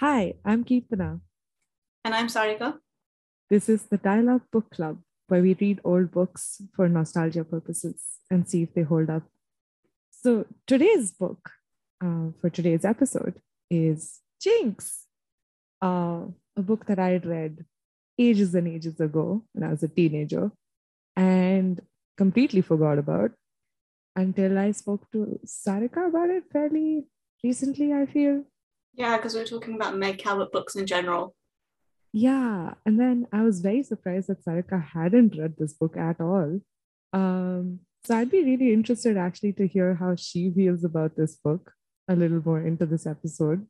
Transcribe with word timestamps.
Hi, 0.00 0.34
I'm 0.44 0.62
Keertana. 0.64 1.20
And 2.04 2.14
I'm 2.14 2.28
Sarika. 2.28 2.78
This 3.50 3.68
is 3.68 3.82
the 3.86 3.96
Dialogue 3.96 4.42
Book 4.52 4.70
Club, 4.70 4.98
where 5.26 5.42
we 5.42 5.56
read 5.60 5.80
old 5.82 6.12
books 6.12 6.62
for 6.72 6.88
nostalgia 6.88 7.42
purposes 7.42 8.00
and 8.30 8.48
see 8.48 8.62
if 8.62 8.72
they 8.74 8.82
hold 8.82 9.10
up. 9.10 9.24
So, 10.12 10.46
today's 10.68 11.10
book 11.10 11.50
uh, 12.00 12.28
for 12.40 12.48
today's 12.48 12.84
episode 12.84 13.40
is 13.72 14.20
Jinx, 14.40 15.06
uh, 15.82 16.26
a 16.56 16.62
book 16.62 16.86
that 16.86 17.00
I 17.00 17.08
had 17.08 17.26
read 17.26 17.64
ages 18.20 18.54
and 18.54 18.68
ages 18.68 19.00
ago 19.00 19.42
when 19.52 19.68
I 19.68 19.72
was 19.72 19.82
a 19.82 19.88
teenager 19.88 20.52
and 21.16 21.80
completely 22.16 22.60
forgot 22.60 22.98
about 22.98 23.32
until 24.14 24.60
I 24.60 24.70
spoke 24.70 25.10
to 25.10 25.40
Sarika 25.44 26.06
about 26.06 26.30
it 26.30 26.44
fairly 26.52 27.08
recently, 27.42 27.92
I 27.92 28.06
feel. 28.06 28.44
Yeah, 28.98 29.16
because 29.16 29.34
we 29.34 29.40
are 29.40 29.46
talking 29.46 29.76
about 29.76 29.96
Meg 29.96 30.18
Cabot 30.18 30.50
books 30.50 30.74
in 30.74 30.84
general. 30.84 31.36
Yeah. 32.12 32.74
And 32.84 32.98
then 32.98 33.28
I 33.32 33.42
was 33.42 33.60
very 33.60 33.84
surprised 33.84 34.26
that 34.26 34.44
Sarika 34.44 34.84
hadn't 34.92 35.38
read 35.38 35.54
this 35.56 35.72
book 35.72 35.96
at 35.96 36.20
all. 36.20 36.60
Um, 37.12 37.80
so 38.04 38.16
I'd 38.16 38.30
be 38.30 38.42
really 38.42 38.72
interested 38.72 39.16
actually 39.16 39.52
to 39.52 39.68
hear 39.68 39.94
how 39.94 40.16
she 40.16 40.50
feels 40.50 40.82
about 40.82 41.14
this 41.14 41.36
book 41.36 41.72
a 42.08 42.16
little 42.16 42.42
more 42.44 42.60
into 42.60 42.86
this 42.86 43.06
episode. 43.06 43.68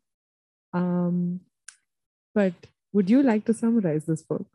Um, 0.73 1.41
but 2.35 2.55
would 2.95 3.11
you 3.11 3.23
like 3.23 3.45
to 3.47 3.55
summarize 3.55 4.07
this 4.07 4.23
book? 4.23 4.47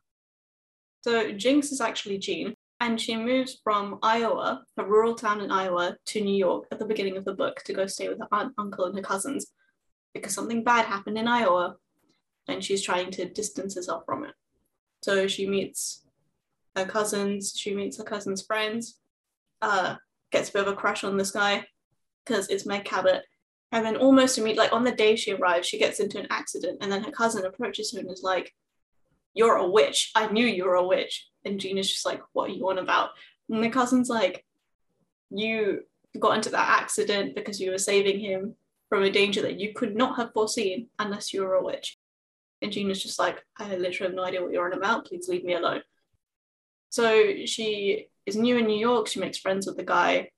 So 1.01 1.33
Jinx 1.33 1.71
is 1.71 1.81
actually 1.81 2.17
Jean, 2.17 2.55
and 2.79 2.99
she 2.99 3.15
moves 3.15 3.59
from 3.63 3.99
Iowa, 4.01 4.63
a 4.77 4.85
rural 4.85 5.13
town 5.13 5.41
in 5.41 5.51
Iowa, 5.51 5.97
to 6.07 6.21
New 6.21 6.35
York 6.35 6.65
at 6.71 6.79
the 6.79 6.85
beginning 6.85 7.17
of 7.17 7.25
the 7.25 7.33
book 7.33 7.61
to 7.65 7.73
go 7.73 7.85
stay 7.85 8.09
with 8.09 8.19
her 8.19 8.27
aunt, 8.31 8.53
uncle, 8.57 8.85
and 8.85 8.95
her 8.95 9.03
cousins 9.03 9.51
because 10.13 10.33
something 10.33 10.63
bad 10.63 10.85
happened 10.85 11.17
in 11.17 11.27
Iowa 11.27 11.75
and 12.47 12.63
she's 12.63 12.81
trying 12.81 13.11
to 13.11 13.29
distance 13.29 13.75
herself 13.75 14.03
from 14.05 14.25
it. 14.25 14.33
So 15.01 15.27
she 15.27 15.47
meets 15.47 16.05
her 16.75 16.85
cousins, 16.85 17.53
she 17.55 17.73
meets 17.73 17.97
her 17.97 18.03
cousin's 18.03 18.41
friends, 18.41 18.99
uh, 19.61 19.95
gets 20.31 20.49
a 20.49 20.53
bit 20.53 20.67
of 20.67 20.73
a 20.73 20.75
crush 20.75 21.03
on 21.03 21.17
this 21.17 21.31
guy 21.31 21.65
because 22.25 22.49
it's 22.49 22.65
Meg 22.65 22.85
Cabot. 22.85 23.23
And 23.71 23.85
then 23.85 23.97
almost 23.97 24.37
immediately, 24.37 24.65
like 24.65 24.73
on 24.73 24.83
the 24.83 24.91
day 24.91 25.15
she 25.15 25.33
arrives, 25.33 25.67
she 25.67 25.79
gets 25.79 25.99
into 25.99 26.19
an 26.19 26.27
accident, 26.29 26.77
and 26.81 26.91
then 26.91 27.03
her 27.03 27.11
cousin 27.11 27.45
approaches 27.45 27.91
her 27.91 27.99
and 27.99 28.11
is 28.11 28.21
like, 28.21 28.53
You're 29.33 29.55
a 29.55 29.67
witch. 29.67 30.11
I 30.13 30.27
knew 30.27 30.45
you 30.45 30.65
were 30.65 30.75
a 30.75 30.87
witch. 30.87 31.27
And 31.43 31.59
Gina's 31.59 31.91
just 31.91 32.05
like, 32.05 32.21
What 32.33 32.51
are 32.51 32.53
you 32.53 32.69
on 32.69 32.77
about? 32.77 33.09
And 33.49 33.63
the 33.63 33.69
cousin's 33.69 34.09
like, 34.09 34.45
You 35.31 35.81
got 36.19 36.35
into 36.35 36.51
that 36.51 36.81
accident 36.81 37.33
because 37.33 37.59
you 37.59 37.71
were 37.71 37.79
saving 37.79 38.19
him 38.19 38.55
from 38.93 39.01
a 39.01 39.09
danger 39.09 39.41
that 39.41 39.59
you 39.59 39.73
could 39.73 39.95
not 39.95 40.17
have 40.17 40.31
foreseen 40.33 40.87
unless 40.99 41.33
you 41.33 41.41
were 41.41 41.55
a 41.55 41.63
witch. 41.63 41.97
And 42.61 42.71
Gina's 42.71 43.01
just 43.01 43.17
like, 43.17 43.43
I 43.57 43.75
literally 43.75 44.11
have 44.11 44.15
no 44.15 44.23
idea 44.23 44.43
what 44.43 44.51
you're 44.51 44.67
on 44.67 44.77
about. 44.77 45.07
Please 45.07 45.27
leave 45.27 45.43
me 45.43 45.55
alone. 45.55 45.81
So 46.91 47.43
she 47.47 48.09
is 48.27 48.35
new 48.35 48.55
in 48.55 48.67
New 48.67 48.77
York. 48.77 49.07
She 49.07 49.19
makes 49.19 49.39
friends 49.39 49.65
with 49.65 49.77
the 49.77 49.83
guy. 49.83 50.29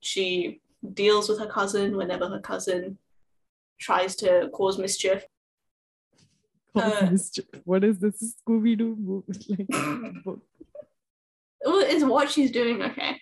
She 0.00 0.60
deals 0.92 1.30
with 1.30 1.38
her 1.38 1.46
cousin 1.46 1.96
whenever 1.96 2.28
her 2.28 2.40
cousin 2.40 2.98
tries 3.80 4.16
to 4.16 4.50
cause 4.52 4.76
mischief. 4.76 5.24
Uh, 6.74 7.08
mischief. 7.10 7.46
What 7.64 7.84
is 7.84 8.00
this 8.00 8.34
Scooby 8.46 8.76
Doo 8.76 9.24
like 9.48 9.66
book? 10.24 10.42
It's 11.62 12.04
what 12.04 12.30
she's 12.30 12.50
doing. 12.50 12.82
Okay, 12.82 13.18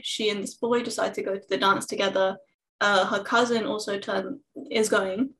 she 0.00 0.30
and 0.30 0.42
this 0.42 0.54
boy 0.54 0.82
decide 0.82 1.12
to 1.16 1.22
go 1.22 1.34
to 1.36 1.48
the 1.50 1.58
dance 1.58 1.84
together 1.84 2.38
uh, 2.80 3.06
her 3.06 3.22
cousin 3.22 3.64
also 3.64 3.98
turn 3.98 4.40
is 4.70 4.88
going 4.88 5.30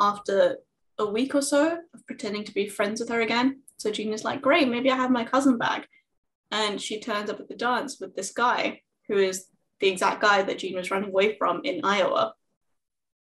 after 0.00 0.58
a 0.98 1.06
week 1.06 1.34
or 1.34 1.42
so 1.42 1.78
of 1.94 2.06
pretending 2.06 2.44
to 2.44 2.54
be 2.54 2.68
friends 2.68 3.00
with 3.00 3.08
her 3.08 3.20
again. 3.20 3.62
So 3.78 3.90
Gina's 3.90 4.24
like, 4.24 4.42
great, 4.42 4.68
maybe 4.68 4.90
I 4.90 4.96
have 4.96 5.10
my 5.10 5.24
cousin 5.24 5.56
back. 5.56 5.88
And 6.50 6.80
she 6.80 7.00
turns 7.00 7.30
up 7.30 7.40
at 7.40 7.48
the 7.48 7.54
dance 7.54 8.00
with 8.00 8.14
this 8.16 8.32
guy 8.32 8.82
who 9.08 9.16
is 9.16 9.46
the 9.80 9.88
exact 9.88 10.20
guy 10.20 10.42
that 10.42 10.58
Gina 10.58 10.78
was 10.78 10.90
running 10.90 11.10
away 11.10 11.36
from 11.36 11.60
in 11.64 11.80
Iowa. 11.84 12.34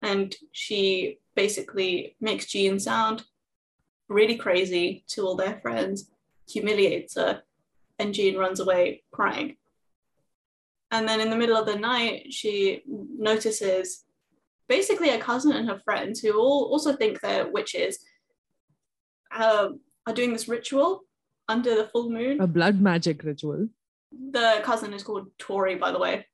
And 0.02 0.34
she 0.52 1.18
basically 1.34 2.16
makes 2.20 2.46
Jean 2.46 2.78
sound 2.78 3.24
really 4.08 4.36
crazy 4.36 5.04
to 5.08 5.22
all 5.22 5.36
their 5.36 5.58
friends, 5.60 6.10
humiliates 6.48 7.16
her, 7.16 7.42
and 7.98 8.14
Jean 8.14 8.36
runs 8.36 8.60
away 8.60 9.02
crying. 9.10 9.56
And 10.96 11.06
then 11.06 11.20
in 11.20 11.28
the 11.28 11.36
middle 11.36 11.58
of 11.58 11.66
the 11.66 11.76
night, 11.76 12.32
she 12.32 12.82
notices 12.86 14.04
basically 14.66 15.10
a 15.10 15.18
cousin 15.18 15.52
and 15.52 15.68
her 15.68 15.78
friends 15.84 16.20
who 16.20 16.40
all 16.40 16.70
also 16.72 16.96
think 16.96 17.20
they're 17.20 17.50
witches 17.50 17.98
uh, 19.30 19.68
are 20.06 20.14
doing 20.14 20.32
this 20.32 20.48
ritual 20.48 21.02
under 21.50 21.74
the 21.74 21.88
full 21.88 22.08
moon. 22.08 22.40
A 22.40 22.46
blood 22.46 22.80
magic 22.80 23.22
ritual. 23.24 23.68
The 24.10 24.60
cousin 24.62 24.94
is 24.94 25.02
called 25.02 25.26
Tori, 25.38 25.74
by 25.74 25.92
the 25.92 25.98
way. 25.98 26.26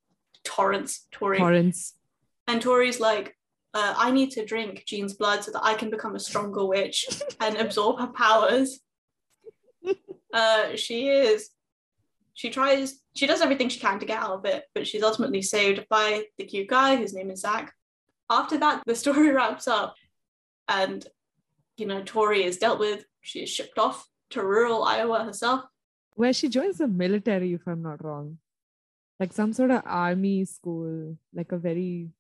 Torrance. 0.45 1.09
Tori. 1.11 1.39
Torrance. 1.39 1.95
And 2.47 2.63
Tori's 2.63 3.01
like, 3.01 3.37
uh, 3.75 3.95
I 3.97 4.13
need 4.13 4.31
to 4.33 4.47
drink 4.47 4.85
Jean's 4.87 5.15
blood 5.15 5.43
so 5.43 5.51
that 5.51 5.65
I 5.65 5.75
can 5.75 5.91
become 5.91 6.15
a 6.15 6.21
stronger 6.21 6.65
witch 6.65 7.09
and 7.41 7.57
absorb 7.57 7.99
her 7.99 8.13
powers. 8.15 8.79
Uh, 10.35 10.75
she 10.77 11.09
is 11.09 11.51
she 12.35 12.51
tries 12.51 13.01
she 13.15 13.27
does 13.27 13.43
everything 13.43 13.69
she 13.69 13.81
can 13.81 13.99
to 13.99 14.07
get 14.07 14.23
out 14.23 14.33
of 14.33 14.45
it 14.45 14.65
but 14.75 14.87
she's 14.87 15.03
ultimately 15.03 15.43
saved 15.43 15.85
by 15.89 16.23
the 16.39 16.45
cute 16.45 16.69
guy 16.69 16.97
whose 16.97 17.13
name 17.13 17.31
is 17.31 17.41
zach 17.41 17.73
after 18.31 18.59
that 18.59 18.83
the 18.87 18.95
story 19.05 19.31
wraps 19.31 19.69
up 19.69 19.95
and 20.69 21.07
you 21.77 21.87
know 21.87 22.03
tori 22.03 22.45
is 22.45 22.59
dealt 22.59 22.79
with. 22.79 23.05
She 23.21 23.41
is 23.41 23.51
shipped 23.51 23.79
off 23.79 24.07
to 24.31 24.43
rural 24.43 24.85
iowa 24.85 25.25
herself. 25.25 25.65
Where 26.15 26.33
she 26.33 26.49
joins 26.49 26.79
the 26.79 26.89
military 26.89 27.53
if 27.55 27.67
i'm 27.67 27.83
not 27.83 28.05
wrong. 28.05 28.39
Like 29.21 29.33
some 29.33 29.53
sort 29.53 29.71
of 29.71 29.83
army 29.87 30.45
school 30.45 31.17
like 31.33 31.53
a 31.53 31.59
very 31.59 32.11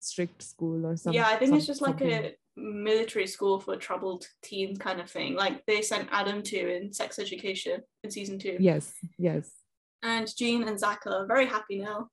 strict 0.00 0.42
school 0.42 0.86
or 0.86 0.96
something 0.96 1.20
yeah 1.20 1.26
i 1.26 1.34
think 1.34 1.48
some, 1.48 1.58
it's 1.58 1.66
just 1.66 1.82
like 1.82 1.98
something. 1.98 2.12
a 2.12 2.34
military 2.58 3.26
school 3.26 3.60
for 3.60 3.76
troubled 3.76 4.26
teens 4.42 4.78
kind 4.78 5.00
of 5.00 5.10
thing. 5.10 5.34
Like 5.34 5.64
they 5.66 5.82
sent 5.82 6.08
adam 6.10 6.42
to 6.42 6.76
in 6.76 6.92
sex 6.92 7.18
education 7.18 7.82
in 8.04 8.10
season 8.10 8.38
two. 8.38 8.56
Yes 8.58 8.92
yes. 9.18 9.50
And 10.02 10.28
jean 10.36 10.66
and 10.68 10.78
zach 10.78 11.02
are 11.06 11.26
very 11.26 11.46
happy 11.46 11.78
now. 11.78 12.08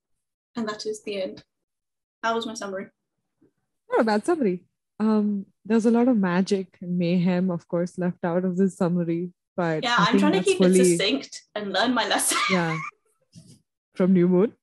And 0.56 0.68
that 0.70 0.86
is 0.86 1.04
the 1.04 1.22
end. 1.22 1.44
That 2.24 2.34
was 2.34 2.46
my 2.46 2.54
summary? 2.54 2.88
Not 3.92 4.02
a 4.02 4.04
bad 4.04 4.26
summary. 4.26 4.64
Um 5.00 5.46
there's 5.66 5.86
a 5.86 5.92
lot 5.92 6.08
of 6.08 6.18
magic 6.18 6.78
and 6.82 6.98
mayhem 6.98 7.50
of 7.50 7.68
course 7.68 7.98
left 7.98 8.24
out 8.24 8.46
of 8.46 8.56
this 8.56 8.78
summary 8.78 9.32
but 9.58 9.84
yeah 9.84 9.96
I 9.98 10.12
am 10.12 10.20
trying 10.20 10.34
to 10.34 10.44
keep 10.44 10.60
fully... 10.60 10.80
it 10.80 10.86
succinct 10.86 11.44
and 11.56 11.74
learn 11.74 11.94
my 11.94 12.08
lesson. 12.08 12.38
Yeah. 12.52 12.78
From 13.96 14.14
new 14.14 14.28
moon. 14.28 14.54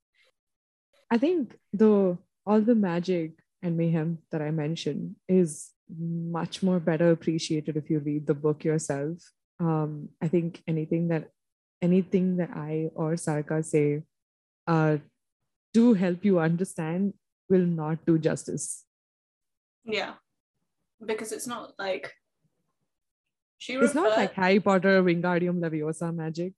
I 1.11 1.19
think 1.19 1.59
though 1.73 2.19
all 2.47 2.61
the 2.61 2.75
magic 2.75 3.42
and 3.63 3.77
mayhem 3.77 4.19
that 4.31 4.43
I 4.43 4.51
mentioned 4.51 5.17
is 5.29 5.71
much 5.99 6.63
more 6.63 6.81
better 6.81 7.11
appreciated 7.11 7.77
if 7.77 7.91
you 7.91 7.99
read 8.01 8.27
the 8.27 8.35
book 8.35 8.65
yourself. 8.65 9.19
Um, 9.61 10.09
I 10.21 10.29
think 10.29 10.63
anything 10.67 11.09
that 11.09 11.29
anything 11.81 12.37
that 12.37 12.51
I 12.55 12.91
or 12.95 13.13
Sarika 13.13 13.65
say 13.65 14.03
uh, 14.67 14.99
to 15.75 15.95
help 15.95 16.25
you 16.25 16.39
understand 16.39 17.15
will 17.49 17.67
not 17.67 18.05
do 18.07 18.19
justice. 18.19 18.85
Yeah, 19.85 20.15
because 21.05 21.33
it's 21.33 21.47
not 21.47 21.75
like 21.79 22.13
she. 23.59 23.75
Referred, 23.75 23.85
it's 23.85 23.95
not 23.95 24.17
like 24.17 24.33
Harry 24.35 24.61
Potter, 24.61 25.03
Wingardium 25.03 25.61
Leviosa 25.61 26.15
magic. 26.15 26.55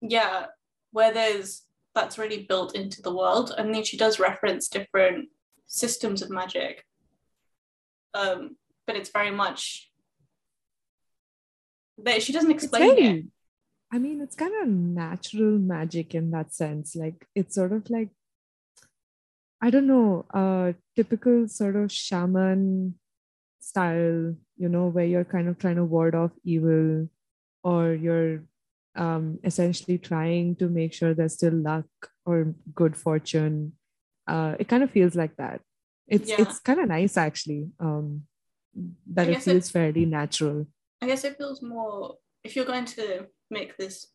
Yeah, 0.00 0.46
where 0.92 1.12
there's 1.12 1.62
that's 1.94 2.18
really 2.18 2.44
built 2.44 2.74
into 2.74 3.02
the 3.02 3.14
world. 3.14 3.52
I 3.58 3.64
mean, 3.64 3.84
she 3.84 3.96
does 3.96 4.20
reference 4.20 4.68
different 4.68 5.28
systems 5.70 6.20
of 6.20 6.30
magic. 6.30 6.84
Um, 8.12 8.56
but 8.86 8.96
it's 8.96 9.10
very 9.10 9.30
much 9.30 9.90
that 12.02 12.22
she 12.22 12.32
doesn't 12.32 12.50
explain 12.50 12.96
very, 12.96 13.06
it. 13.06 13.24
I 13.92 13.98
mean, 13.98 14.20
it's 14.20 14.34
kind 14.34 14.52
of 14.60 14.68
natural 14.68 15.58
magic 15.58 16.14
in 16.14 16.32
that 16.32 16.52
sense. 16.52 16.96
Like 16.96 17.26
it's 17.34 17.54
sort 17.54 17.72
of 17.72 17.88
like 17.88 18.10
I 19.62 19.70
don't 19.70 19.86
know, 19.86 20.24
a 20.32 20.74
typical 20.96 21.46
sort 21.46 21.76
of 21.76 21.92
shaman 21.92 22.94
style, 23.60 24.34
you 24.56 24.68
know, 24.68 24.88
where 24.88 25.04
you're 25.04 25.24
kind 25.24 25.48
of 25.48 25.58
trying 25.58 25.76
to 25.76 25.84
ward 25.84 26.14
off 26.14 26.32
evil 26.44 27.08
or 27.62 27.92
you're 27.92 28.42
um, 28.96 29.38
essentially 29.44 29.98
trying 29.98 30.56
to 30.56 30.68
make 30.68 30.94
sure 30.94 31.12
there's 31.12 31.34
still 31.34 31.52
luck 31.52 31.84
or 32.24 32.54
good 32.74 32.96
fortune. 32.96 33.72
Uh, 34.26 34.54
it 34.58 34.66
kind 34.66 34.82
of 34.82 34.90
feels 34.90 35.14
like 35.14 35.36
that. 35.36 35.60
It's 36.10 36.28
yeah. 36.28 36.36
it's 36.40 36.58
kind 36.60 36.80
of 36.80 36.88
nice 36.88 37.16
actually. 37.16 37.70
Um, 37.78 38.22
that 39.12 39.28
it 39.28 39.42
feels 39.42 39.68
it, 39.68 39.72
fairly 39.72 40.04
natural. 40.06 40.66
I 41.02 41.06
guess 41.06 41.24
it 41.24 41.38
feels 41.38 41.62
more 41.62 42.16
if 42.44 42.56
you're 42.56 42.64
going 42.64 42.84
to 42.86 43.26
make 43.50 43.76
this 43.76 44.06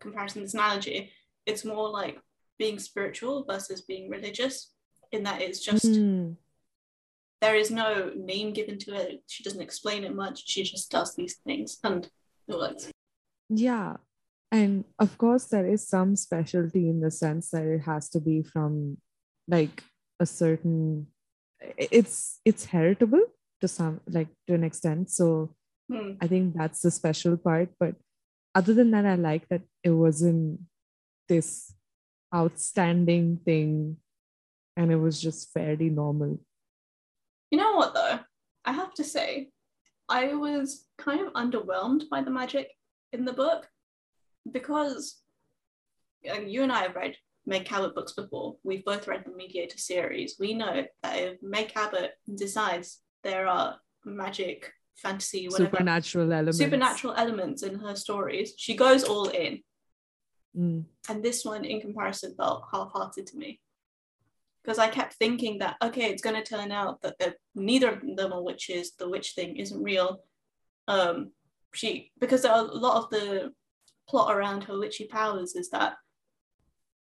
comparison, 0.00 0.42
this 0.42 0.54
analogy, 0.54 1.12
it's 1.46 1.64
more 1.64 1.88
like 1.88 2.18
being 2.58 2.78
spiritual 2.78 3.44
versus 3.44 3.82
being 3.82 4.08
religious, 4.08 4.72
in 5.12 5.22
that 5.24 5.40
it's 5.40 5.60
just 5.60 5.86
mm. 5.86 6.36
there 7.40 7.54
is 7.54 7.70
no 7.70 8.12
name 8.16 8.52
given 8.52 8.78
to 8.78 8.94
it. 8.94 9.22
She 9.26 9.42
doesn't 9.42 9.62
explain 9.62 10.04
it 10.04 10.14
much. 10.14 10.48
She 10.48 10.62
just 10.62 10.90
does 10.90 11.14
these 11.14 11.36
things 11.46 11.78
and 11.84 12.08
it 12.46 12.56
works. 12.56 12.90
Yeah. 13.48 13.96
And 14.50 14.84
of 14.98 15.18
course, 15.18 15.44
there 15.44 15.66
is 15.66 15.86
some 15.86 16.16
specialty 16.16 16.88
in 16.88 17.00
the 17.00 17.10
sense 17.10 17.50
that 17.50 17.64
it 17.64 17.80
has 17.80 18.08
to 18.10 18.20
be 18.20 18.42
from 18.42 18.98
like 19.46 19.84
a 20.20 20.26
certain, 20.26 21.06
it's 21.60 22.40
it's 22.44 22.66
heritable 22.66 23.22
to 23.60 23.68
some 23.68 24.00
like 24.08 24.28
to 24.46 24.54
an 24.54 24.64
extent. 24.64 25.10
So 25.10 25.54
Hmm. 25.88 26.12
I 26.20 26.26
think 26.26 26.54
that's 26.54 26.82
the 26.82 26.90
special 26.90 27.36
part. 27.36 27.70
But 27.80 27.94
other 28.54 28.74
than 28.74 28.90
that, 28.90 29.06
I 29.06 29.14
like 29.14 29.48
that 29.48 29.62
it 29.82 29.90
wasn't 29.90 30.60
this 31.28 31.74
outstanding 32.34 33.38
thing 33.44 33.96
and 34.76 34.92
it 34.92 34.96
was 34.96 35.20
just 35.20 35.52
fairly 35.52 35.88
normal. 35.88 36.40
You 37.50 37.58
know 37.58 37.76
what 37.76 37.94
though? 37.94 38.20
I 38.64 38.72
have 38.72 38.92
to 38.94 39.04
say, 39.04 39.48
I 40.08 40.34
was 40.34 40.86
kind 40.98 41.26
of 41.26 41.32
underwhelmed 41.32 42.08
by 42.10 42.22
the 42.22 42.30
magic 42.30 42.70
in 43.12 43.24
the 43.24 43.32
book 43.32 43.66
because 44.50 45.16
and 46.24 46.50
you 46.50 46.62
and 46.62 46.72
I 46.72 46.82
have 46.82 46.96
read 46.96 47.16
Meg 47.48 47.64
Cabot 47.64 47.94
books 47.94 48.12
before. 48.12 48.56
We've 48.62 48.84
both 48.84 49.08
read 49.08 49.24
the 49.24 49.32
Mediator 49.32 49.78
series. 49.78 50.36
We 50.38 50.52
know 50.52 50.84
that 51.02 51.18
if 51.18 51.42
Meg 51.42 51.72
Cabot 51.72 52.12
decides 52.32 53.00
there 53.24 53.46
are 53.46 53.78
magic, 54.04 54.70
fantasy, 54.96 55.48
whatever, 55.48 55.70
Supernatural 55.70 56.32
elements. 56.32 56.58
supernatural 56.58 57.14
elements 57.14 57.62
in 57.62 57.78
her 57.78 57.96
stories, 57.96 58.52
she 58.58 58.76
goes 58.76 59.02
all 59.02 59.28
in. 59.30 59.60
Mm. 60.54 60.84
And 61.08 61.22
this 61.22 61.42
one, 61.42 61.64
in 61.64 61.80
comparison, 61.80 62.34
felt 62.36 62.64
half-hearted 62.70 63.26
to 63.28 63.36
me 63.38 63.60
because 64.62 64.78
I 64.78 64.88
kept 64.88 65.14
thinking 65.14 65.58
that 65.60 65.76
okay, 65.82 66.10
it's 66.10 66.22
going 66.22 66.36
to 66.36 66.42
turn 66.42 66.70
out 66.70 67.00
that 67.00 67.36
neither 67.54 67.92
of 67.92 68.16
them 68.16 68.34
are 68.34 68.42
witches. 68.42 68.92
The 68.92 69.08
witch 69.08 69.32
thing 69.32 69.56
isn't 69.56 69.82
real. 69.82 70.20
Um, 70.86 71.32
she 71.72 72.12
because 72.20 72.42
there 72.42 72.52
are 72.52 72.66
a 72.66 72.74
lot 72.74 73.02
of 73.02 73.10
the 73.10 73.52
plot 74.06 74.36
around 74.36 74.64
her 74.64 74.78
witchy 74.78 75.06
powers 75.06 75.54
is 75.54 75.70
that 75.70 75.94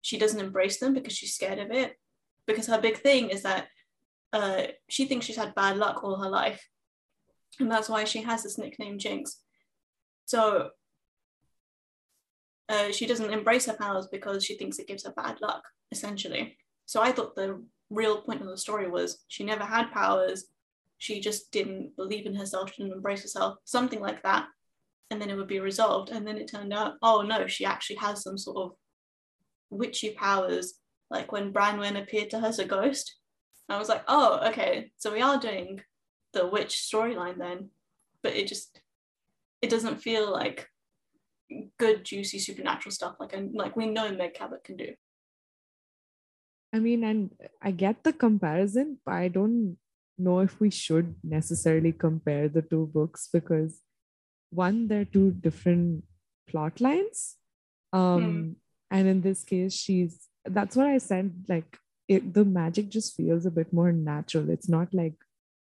she 0.05 0.19
doesn't 0.19 0.41
embrace 0.41 0.79
them 0.79 0.93
because 0.93 1.15
she's 1.15 1.35
scared 1.35 1.59
of 1.59 1.71
it. 1.71 1.97
Because 2.47 2.67
her 2.67 2.79
big 2.79 2.99
thing 2.99 3.31
is 3.31 3.43
that 3.43 3.69
uh, 4.35 4.65
she 4.91 5.07
thinks 5.07 5.25
she's 5.25 5.37
had 5.37 5.55
bad 5.55 5.79
luck 5.79 6.05
all 6.05 6.23
her 6.23 6.29
life, 6.29 6.63
and 7.59 7.71
that's 7.71 7.89
why 7.89 8.05
she 8.05 8.21
has 8.21 8.43
this 8.43 8.59
nickname 8.59 8.99
Jinx. 8.99 9.41
So 10.27 10.71
uh, 12.69 12.93
she 12.93 13.07
doesn't 13.07 13.33
embrace 13.33 13.65
her 13.65 13.73
powers 13.73 14.07
because 14.13 14.45
she 14.45 14.59
thinks 14.59 14.79
it 14.79 14.89
gives 14.89 15.07
her 15.07 15.13
bad 15.17 15.39
luck, 15.41 15.63
essentially. 15.91 16.59
So 16.85 17.01
I 17.01 17.11
thought 17.11 17.35
the 17.35 17.65
real 17.89 18.21
point 18.21 18.43
of 18.43 18.49
the 18.49 18.59
story 18.59 18.91
was 18.91 19.25
she 19.29 19.43
never 19.43 19.65
had 19.65 19.91
powers. 19.91 20.45
She 20.99 21.21
just 21.21 21.51
didn't 21.51 21.97
believe 21.97 22.27
in 22.27 22.35
herself, 22.35 22.73
she 22.75 22.83
didn't 22.83 22.97
embrace 22.97 23.23
herself, 23.23 23.57
something 23.65 24.01
like 24.01 24.23
that. 24.23 24.49
And 25.11 25.19
then 25.19 25.31
it 25.31 25.37
would 25.37 25.49
be 25.49 25.61
resolved. 25.61 26.11
And 26.11 26.27
then 26.27 26.37
it 26.37 26.51
turned 26.51 26.75
out, 26.75 26.95
oh 27.01 27.23
no, 27.23 27.47
she 27.47 27.65
actually 27.65 27.97
has 27.97 28.23
some 28.23 28.37
sort 28.37 28.59
of 28.59 28.73
witchy 29.75 30.11
powers, 30.11 30.75
like 31.11 31.33
when 31.33 31.53
Branwen 31.53 32.01
appeared 32.01 32.31
to 32.31 32.41
her 32.41 32.49
as 32.49 32.59
a 32.59 32.65
ghost. 32.65 33.17
I 33.69 33.79
was 33.79 33.89
like, 33.89 34.05
oh, 34.09 34.41
okay, 34.49 34.93
so 34.97 35.13
we 35.13 35.23
are 35.23 35.39
doing 35.39 35.81
the 36.33 36.47
witch 36.47 36.75
storyline 36.75 37.39
then. 37.39 37.71
But 38.23 38.35
it 38.35 38.47
just, 38.47 38.81
it 39.63 39.71
doesn't 39.71 40.03
feel 40.03 40.31
like 40.31 40.69
good, 41.79 42.05
juicy 42.05 42.39
supernatural 42.39 42.93
stuff 42.93 43.17
like 43.21 43.35
like 43.55 43.77
we 43.77 43.87
know 43.87 44.11
Meg 44.13 44.35
Cabot 44.35 44.65
can 44.65 44.77
do. 44.77 44.95
I 46.75 46.79
mean, 46.81 47.05
and 47.05 47.31
I 47.63 47.71
get 47.71 48.03
the 48.03 48.13
comparison, 48.13 48.99
but 49.07 49.15
I 49.15 49.29
don't 49.29 49.79
know 50.19 50.41
if 50.41 50.61
we 50.61 50.71
should 50.71 51.15
necessarily 51.23 51.93
compare 51.93 52.49
the 52.49 52.63
two 52.63 52.91
books 52.93 53.29
because 53.33 53.81
one, 54.51 54.89
they're 54.89 55.05
two 55.05 55.33
different 55.33 56.05
plot 56.49 56.81
lines. 56.81 57.37
Um, 57.93 58.57
and 58.91 59.09
in 59.09 59.21
this 59.23 59.45
case, 59.45 59.75
she's 59.75 60.29
that's 60.45 60.77
what 60.77 60.87
I 60.87 60.99
said, 60.99 61.45
like 61.49 61.79
it 62.09 62.35
the 62.35 62.45
magic 62.45 62.91
just 62.91 63.17
feels 63.17 63.47
a 63.47 63.51
bit 63.51 63.73
more 63.73 63.93
natural. 63.93 64.51
It's 64.51 64.69
not 64.69 64.93
like 64.93 65.15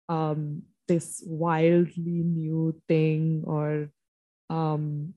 um 0.09 0.63
this 0.87 1.23
wildly 1.25 2.21
new 2.23 2.79
thing 2.87 3.43
or 3.45 3.89
um 4.49 5.13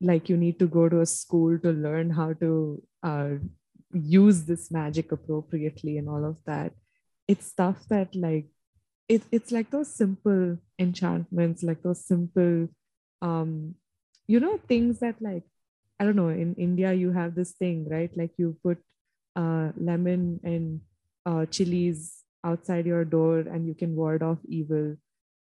like 0.00 0.28
you 0.28 0.36
need 0.36 0.58
to 0.58 0.66
go 0.66 0.88
to 0.88 1.00
a 1.00 1.06
school 1.06 1.58
to 1.58 1.72
learn 1.72 2.10
how 2.10 2.32
to 2.34 2.82
uh, 3.02 3.30
use 3.92 4.44
this 4.44 4.70
magic 4.70 5.12
appropriately 5.12 5.98
and 5.98 6.08
all 6.08 6.24
of 6.24 6.36
that 6.46 6.72
it's 7.26 7.46
stuff 7.46 7.76
that 7.88 8.14
like 8.14 8.46
it, 9.08 9.22
it's 9.32 9.50
like 9.50 9.70
those 9.70 9.92
simple 9.92 10.56
enchantments 10.78 11.62
like 11.62 11.82
those 11.82 12.04
simple 12.04 12.68
um 13.20 13.74
you 14.26 14.38
know 14.38 14.58
things 14.68 15.00
that 15.00 15.20
like 15.20 15.42
i 16.00 16.04
don't 16.04 16.16
know 16.16 16.28
in 16.30 16.54
india 16.56 16.92
you 16.92 17.12
have 17.12 17.34
this 17.34 17.52
thing 17.52 17.86
right? 17.88 18.10
Like 18.16 18.32
you 18.38 18.56
put 18.64 18.78
uh 19.36 19.70
lemon 19.76 20.40
and 20.42 20.80
uh 21.26 21.46
chilies 21.46 22.24
outside 22.44 22.86
your 22.86 23.04
door 23.04 23.40
and 23.40 23.66
you 23.66 23.74
can 23.74 23.94
ward 23.94 24.22
off 24.22 24.38
evil. 24.48 24.96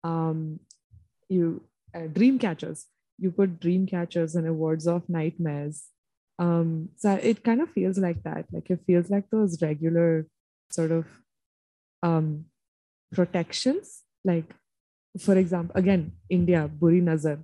Um 0.03 0.59
you 1.29 1.63
uh, 1.95 2.07
dream 2.07 2.37
catchers. 2.39 2.85
You 3.17 3.31
put 3.31 3.59
dream 3.59 3.87
catchers 3.87 4.35
and 4.35 4.47
it 4.47 4.51
wards 4.51 4.87
off 4.87 5.09
nightmares. 5.09 5.83
Um 6.39 6.89
so 6.97 7.13
it 7.31 7.43
kind 7.43 7.61
of 7.61 7.69
feels 7.71 7.97
like 7.97 8.23
that. 8.23 8.45
Like 8.51 8.69
it 8.69 8.81
feels 8.85 9.09
like 9.09 9.29
those 9.29 9.61
regular 9.61 10.27
sort 10.71 10.91
of 10.91 11.05
um 12.03 12.45
protections. 13.11 14.03
Like 14.23 14.53
for 15.19 15.37
example 15.37 15.75
again 15.77 16.11
india 16.29 16.67
buri 16.81 17.01
nazar 17.01 17.37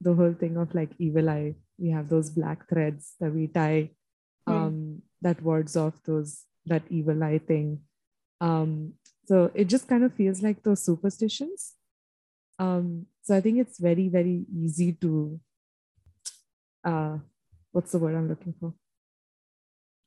the 0.00 0.12
whole 0.14 0.32
thing 0.32 0.56
of 0.56 0.74
like 0.74 0.88
evil 0.98 1.28
eye 1.28 1.54
we 1.80 1.90
have 1.90 2.08
those 2.08 2.30
black 2.30 2.68
threads 2.68 3.14
that 3.20 3.32
we 3.32 3.46
tie 3.46 3.90
um 4.46 5.02
that 5.22 5.42
wards 5.42 5.76
off 5.76 5.94
those 6.04 6.44
that 6.66 6.82
evil 6.90 7.22
eye 7.24 7.38
thing. 7.38 7.80
Um 8.40 8.94
so 9.26 9.50
it 9.54 9.66
just 9.68 9.86
kind 9.88 10.04
of 10.04 10.12
feels 10.14 10.42
like 10.42 10.62
those 10.62 10.84
superstitions. 10.84 11.74
Um 12.58 13.06
so 13.22 13.36
i 13.36 13.40
think 13.40 13.58
it's 13.58 13.78
very 13.78 14.08
very 14.08 14.44
easy 14.52 14.92
to 14.94 15.38
uh 16.84 17.18
what's 17.72 17.92
the 17.92 17.98
word 17.98 18.14
i'm 18.16 18.28
looking 18.28 18.54
for? 18.58 18.74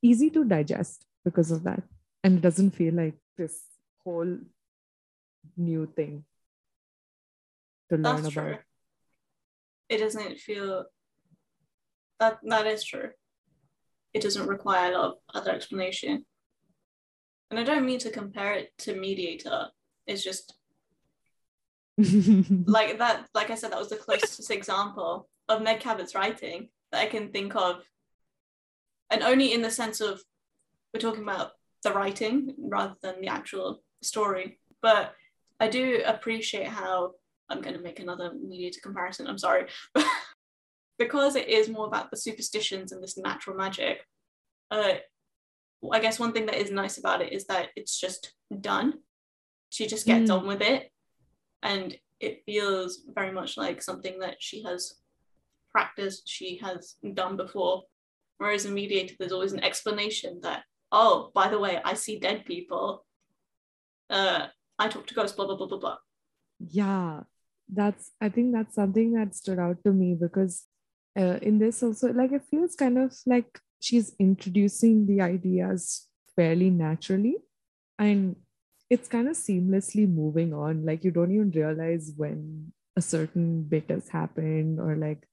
Easy 0.02 0.30
to 0.32 0.44
digest 0.44 1.06
because 1.24 1.52
of 1.52 1.64
that. 1.64 1.84
And 2.24 2.38
it 2.38 2.42
doesn't 2.42 2.72
feel 2.72 2.94
like 2.94 3.16
this 3.38 3.62
whole 4.04 4.38
new 5.58 5.86
thing 5.96 6.26
to 7.90 7.96
learn 7.96 8.24
That's 8.24 8.34
about. 8.34 8.46
true. 8.48 8.58
It 9.90 9.98
doesn't 9.98 10.40
feel 10.40 10.86
that 12.24 12.40
that 12.44 12.68
is 12.68 12.84
true. 12.84 13.10
It 14.14 14.22
doesn't 14.22 14.48
require 14.48 14.92
a 14.92 14.98
lot 14.98 15.06
of 15.06 15.14
other 15.34 15.52
explanation. 15.52 16.26
And 17.50 17.60
I 17.60 17.64
don't 17.64 17.86
mean 17.86 18.00
to 18.00 18.10
compare 18.10 18.54
it 18.54 18.72
to 18.80 18.96
Mediator. 18.96 19.68
It's 20.08 20.24
just 20.24 20.56
like 21.98 22.98
that, 22.98 23.28
like 23.36 23.50
I 23.50 23.56
said, 23.56 23.72
that 23.72 23.80
was 23.80 23.90
the 23.90 23.98
closest 23.98 24.50
example 24.52 25.28
of 25.50 25.62
Meg 25.62 25.80
Cabot's 25.80 26.16
writing 26.16 26.70
that 26.92 27.02
I 27.02 27.08
can 27.08 27.30
think 27.30 27.56
of. 27.56 27.84
And 29.10 29.22
only 29.22 29.54
in 29.54 29.62
the 29.62 29.70
sense 29.70 30.02
of 30.02 30.22
we're 30.94 31.00
talking 31.00 31.24
about 31.24 31.52
the 31.84 31.92
writing 31.92 32.56
rather 32.58 32.96
than 33.02 33.22
the 33.22 33.28
actual 33.28 33.84
story. 34.02 34.60
But 34.82 35.14
I 35.60 35.68
do 35.68 36.02
appreciate 36.06 36.68
how 36.68 37.12
I'm 37.50 37.62
going 37.62 37.76
to 37.76 37.82
make 37.82 38.00
another 38.00 38.32
mediator 38.34 38.80
comparison. 38.82 39.28
I'm 39.28 39.38
sorry. 39.38 39.66
because 41.00 41.36
it 41.36 41.48
is 41.48 41.70
more 41.70 41.88
about 41.88 42.12
the 42.12 42.18
superstitions 42.18 42.92
and 42.92 43.02
this 43.04 43.18
natural 43.18 43.56
magic. 43.58 44.00
Uh, 44.72 44.94
I 45.92 46.00
guess 46.00 46.20
one 46.20 46.32
thing 46.34 46.46
that 46.46 46.56
is 46.56 46.72
nice 46.72 46.98
about 46.98 47.22
it 47.22 47.34
is 47.34 47.46
that 47.48 47.70
it's 47.76 48.00
just 48.00 48.34
done. 48.62 48.94
She 49.70 49.88
just 49.88 50.06
gets 50.06 50.30
Mm. 50.30 50.40
on 50.42 50.48
with 50.48 50.62
it. 50.62 50.92
And 51.62 51.98
it 52.20 52.44
feels 52.46 53.00
very 53.08 53.32
much 53.32 53.58
like 53.58 53.82
something 53.82 54.20
that 54.20 54.36
she 54.40 54.64
has 54.64 54.94
practiced, 55.72 56.24
she 56.28 56.58
has 56.58 56.96
done 57.14 57.36
before. 57.38 57.84
Whereas 58.38 58.66
in 58.66 58.74
Mediator, 58.74 59.16
there's 59.20 59.32
always 59.32 59.54
an 59.54 59.64
explanation 59.64 60.40
that, 60.42 60.64
oh, 60.92 61.32
by 61.34 61.48
the 61.50 61.60
way, 61.60 61.82
I 61.84 61.94
see 61.96 62.20
dead 62.20 62.46
people. 62.46 63.06
Uh, 64.10 64.48
I 64.80 64.88
talk 64.90 65.08
to 65.08 65.14
ghosts, 65.14 65.36
blah, 65.36 65.46
blah, 65.48 65.56
blah, 65.56 65.68
blah, 65.68 65.80
blah. 65.80 65.98
yeah 66.60 67.22
that's 67.74 68.12
i 68.22 68.28
think 68.30 68.54
that's 68.54 68.76
something 68.76 69.14
that 69.14 69.34
stood 69.34 69.58
out 69.58 69.78
to 69.84 69.92
me 69.92 70.16
because 70.20 70.68
uh, 71.18 71.38
in 71.42 71.60
this 71.60 71.84
also 71.84 72.12
like 72.14 72.32
it 72.32 72.44
feels 72.50 72.76
kind 72.76 72.98
of 72.98 73.14
like 73.26 73.60
she's 73.80 74.16
introducing 74.20 75.06
the 75.06 75.22
ideas 75.22 76.08
fairly 76.36 76.70
naturally 76.70 77.36
and 78.00 78.36
it's 78.90 79.08
kind 79.08 79.28
of 79.28 79.36
seamlessly 79.36 80.08
moving 80.08 80.54
on 80.54 80.86
like 80.86 81.04
you 81.04 81.12
don't 81.12 81.32
even 81.32 81.52
realize 81.52 82.12
when 82.18 82.72
a 82.96 83.02
certain 83.02 83.64
bit 83.64 83.90
has 83.90 84.10
happened 84.10 84.80
or 84.80 84.96
like 84.96 85.24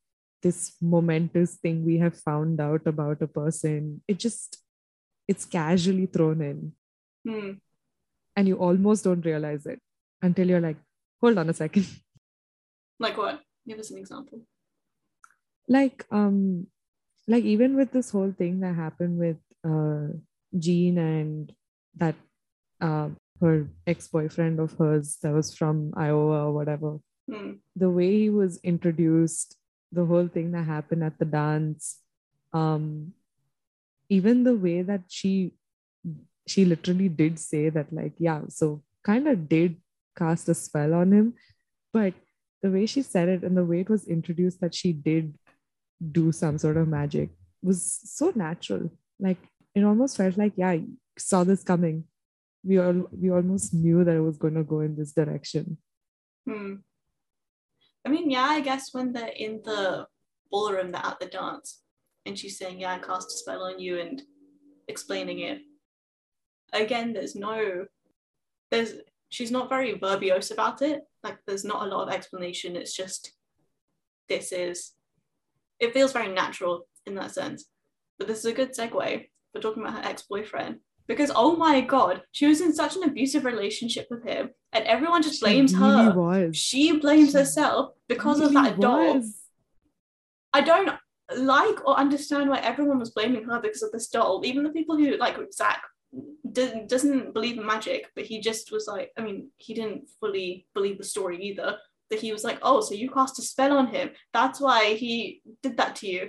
this 0.42 0.74
momentous 0.80 1.56
thing 1.56 1.84
we 1.84 1.98
have 1.98 2.16
found 2.16 2.60
out 2.60 2.86
about 2.86 3.20
a 3.22 3.26
person 3.26 4.02
it 4.08 4.18
just 4.18 4.58
it's 5.28 5.44
casually 5.44 6.06
thrown 6.06 6.40
in 6.42 6.72
Hmm. 7.26 7.50
and 8.34 8.48
you 8.48 8.56
almost 8.56 9.04
don't 9.04 9.24
realize 9.26 9.66
it 9.66 9.78
until 10.22 10.48
you're 10.48 10.60
like, 10.60 10.78
hold 11.20 11.36
on 11.36 11.50
a 11.50 11.52
second. 11.52 11.86
Like 12.98 13.16
what? 13.16 13.40
Give 13.66 13.78
us 13.78 13.90
an 13.90 13.98
example. 13.98 14.40
Like 15.70 16.04
um 16.10 16.66
like 17.28 17.44
even 17.44 17.76
with 17.76 17.92
this 17.92 18.10
whole 18.10 18.34
thing 18.36 18.58
that 18.60 18.74
happened 18.74 19.18
with 19.18 19.38
uh 19.64 20.08
Jean 20.58 20.98
and 20.98 21.52
that 21.96 22.16
uh 22.82 23.08
her 23.40 23.70
ex-boyfriend 23.86 24.58
of 24.60 24.74
hers 24.76 25.16
that 25.22 25.32
was 25.32 25.54
from 25.54 25.92
Iowa 25.96 26.46
or 26.46 26.52
whatever 26.52 26.98
Hmm. 27.30 27.62
the 27.76 27.88
way 27.88 28.10
he 28.26 28.30
was 28.30 28.58
introduced 28.64 29.54
the 29.92 30.04
whole 30.04 30.26
thing 30.26 30.50
that 30.50 30.64
happened 30.66 31.04
at 31.04 31.16
the 31.20 31.24
dance 31.24 32.00
um 32.52 33.14
even 34.08 34.42
the 34.42 34.56
way 34.56 34.82
that 34.82 35.02
she 35.06 35.54
she 36.46 36.64
literally 36.64 37.08
did 37.08 37.38
say 37.38 37.68
that 37.70 37.92
like 37.92 38.14
yeah 38.18 38.40
so 38.48 38.82
kind 39.04 39.28
of 39.28 39.48
did 39.48 39.76
cast 40.18 40.48
a 40.48 40.54
spell 40.54 40.94
on 40.94 41.12
him 41.12 41.34
but 41.92 42.14
the 42.62 42.70
way 42.70 42.84
she 42.84 43.02
said 43.02 43.28
it 43.28 43.44
and 43.44 43.56
the 43.56 43.64
way 43.64 43.80
it 43.80 43.90
was 43.90 44.08
introduced 44.08 44.60
that 44.60 44.74
she 44.74 44.92
did 44.92 45.38
do 46.12 46.32
some 46.32 46.58
sort 46.58 46.76
of 46.76 46.88
magic 46.88 47.30
was 47.62 48.00
so 48.04 48.32
natural 48.34 48.90
like 49.18 49.38
it 49.74 49.84
almost 49.84 50.16
felt 50.16 50.36
like 50.36 50.52
yeah 50.56 50.72
you 50.72 50.96
saw 51.18 51.44
this 51.44 51.62
coming 51.62 52.04
we 52.64 52.78
all 52.78 53.08
we 53.12 53.30
almost 53.30 53.74
knew 53.74 54.04
that 54.04 54.16
it 54.16 54.20
was 54.20 54.36
going 54.38 54.54
to 54.54 54.64
go 54.64 54.80
in 54.80 54.96
this 54.96 55.12
direction 55.12 55.76
Hmm. 56.50 56.76
I 58.04 58.08
mean, 58.08 58.30
yeah, 58.30 58.44
I 58.44 58.60
guess 58.60 58.92
when 58.92 59.12
they're 59.12 59.28
in 59.28 59.60
the 59.64 60.06
ballroom, 60.50 60.92
they're 60.92 61.04
at 61.04 61.20
the 61.20 61.26
dance, 61.26 61.82
and 62.26 62.38
she's 62.38 62.58
saying, 62.58 62.80
"Yeah, 62.80 62.94
I 62.94 62.98
cast 62.98 63.28
a 63.28 63.36
spell 63.36 63.62
on 63.62 63.78
you," 63.78 64.00
and 64.00 64.22
explaining 64.88 65.40
it. 65.40 65.60
Again, 66.72 67.12
there's 67.12 67.36
no, 67.36 67.86
there's 68.70 68.94
she's 69.28 69.50
not 69.50 69.68
very 69.68 69.94
verbose 69.98 70.50
about 70.50 70.82
it. 70.82 71.02
Like, 71.22 71.38
there's 71.46 71.64
not 71.64 71.86
a 71.86 71.94
lot 71.94 72.08
of 72.08 72.14
explanation. 72.14 72.76
It's 72.76 72.96
just, 72.96 73.32
this 74.28 74.52
is. 74.52 74.92
It 75.80 75.92
feels 75.92 76.12
very 76.12 76.28
natural 76.28 76.86
in 77.06 77.14
that 77.14 77.32
sense, 77.32 77.64
but 78.18 78.28
this 78.28 78.38
is 78.40 78.44
a 78.44 78.52
good 78.52 78.74
segue 78.74 79.26
for 79.52 79.60
talking 79.60 79.82
about 79.82 79.94
her 79.94 80.08
ex-boyfriend 80.08 80.78
because 81.10 81.32
oh 81.34 81.56
my 81.56 81.80
god, 81.80 82.22
she 82.30 82.46
was 82.46 82.60
in 82.60 82.72
such 82.72 82.94
an 82.96 83.02
abusive 83.02 83.44
relationship 83.44 84.06
with 84.10 84.22
him, 84.24 84.50
and 84.72 84.84
everyone 84.84 85.22
just 85.22 85.40
blames 85.40 85.72
She 85.72 85.76
her 85.76 86.12
really 86.12 86.16
was 86.16 86.56
she 86.56 86.96
blames 86.98 87.32
She 87.32 87.38
herself 87.38 87.94
because 88.08 88.40
of 88.40 88.52
really 88.52 88.70
that 88.70 88.80
doll. 88.80 89.22
I 90.52 90.60
don't 90.60 90.92
like 91.36 91.86
or 91.86 91.98
understand 91.98 92.48
why 92.48 92.58
everyone 92.58 92.98
was 92.98 93.10
blaming 93.10 93.44
her 93.44 93.60
because 93.60 93.82
of 93.82 93.92
this 93.92 94.08
doll. 94.08 94.42
Even 94.44 94.62
the 94.62 94.70
people 94.70 94.96
who 94.96 95.16
like 95.16 95.36
Zach 95.52 95.82
didn't 96.52 96.88
doesn't 96.88 97.34
believe 97.34 97.58
in 97.58 97.66
magic, 97.66 98.06
but 98.14 98.24
he 98.24 98.40
just 98.40 98.70
was 98.70 98.86
like, 98.86 99.10
I 99.18 99.22
mean, 99.22 99.50
he 99.56 99.74
didn't 99.74 100.08
fully 100.20 100.68
believe 100.74 100.98
the 100.98 101.04
story 101.04 101.42
either. 101.42 101.76
That 102.10 102.20
he 102.20 102.32
was 102.32 102.44
like, 102.44 102.58
oh, 102.62 102.80
so 102.80 102.94
you 102.94 103.10
cast 103.10 103.38
a 103.38 103.42
spell 103.42 103.76
on 103.76 103.86
him. 103.88 104.10
That's 104.32 104.60
why 104.60 104.94
he 104.94 105.42
did 105.62 105.76
that 105.76 105.96
to 105.96 106.06
you. 106.08 106.28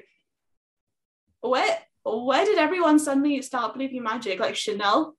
Where 1.41 1.77
where 2.03 2.45
did 2.45 2.57
everyone 2.57 2.99
suddenly 2.99 3.41
start 3.41 3.73
believing 3.73 4.03
magic? 4.03 4.39
Like 4.39 4.55
Chanel? 4.55 5.15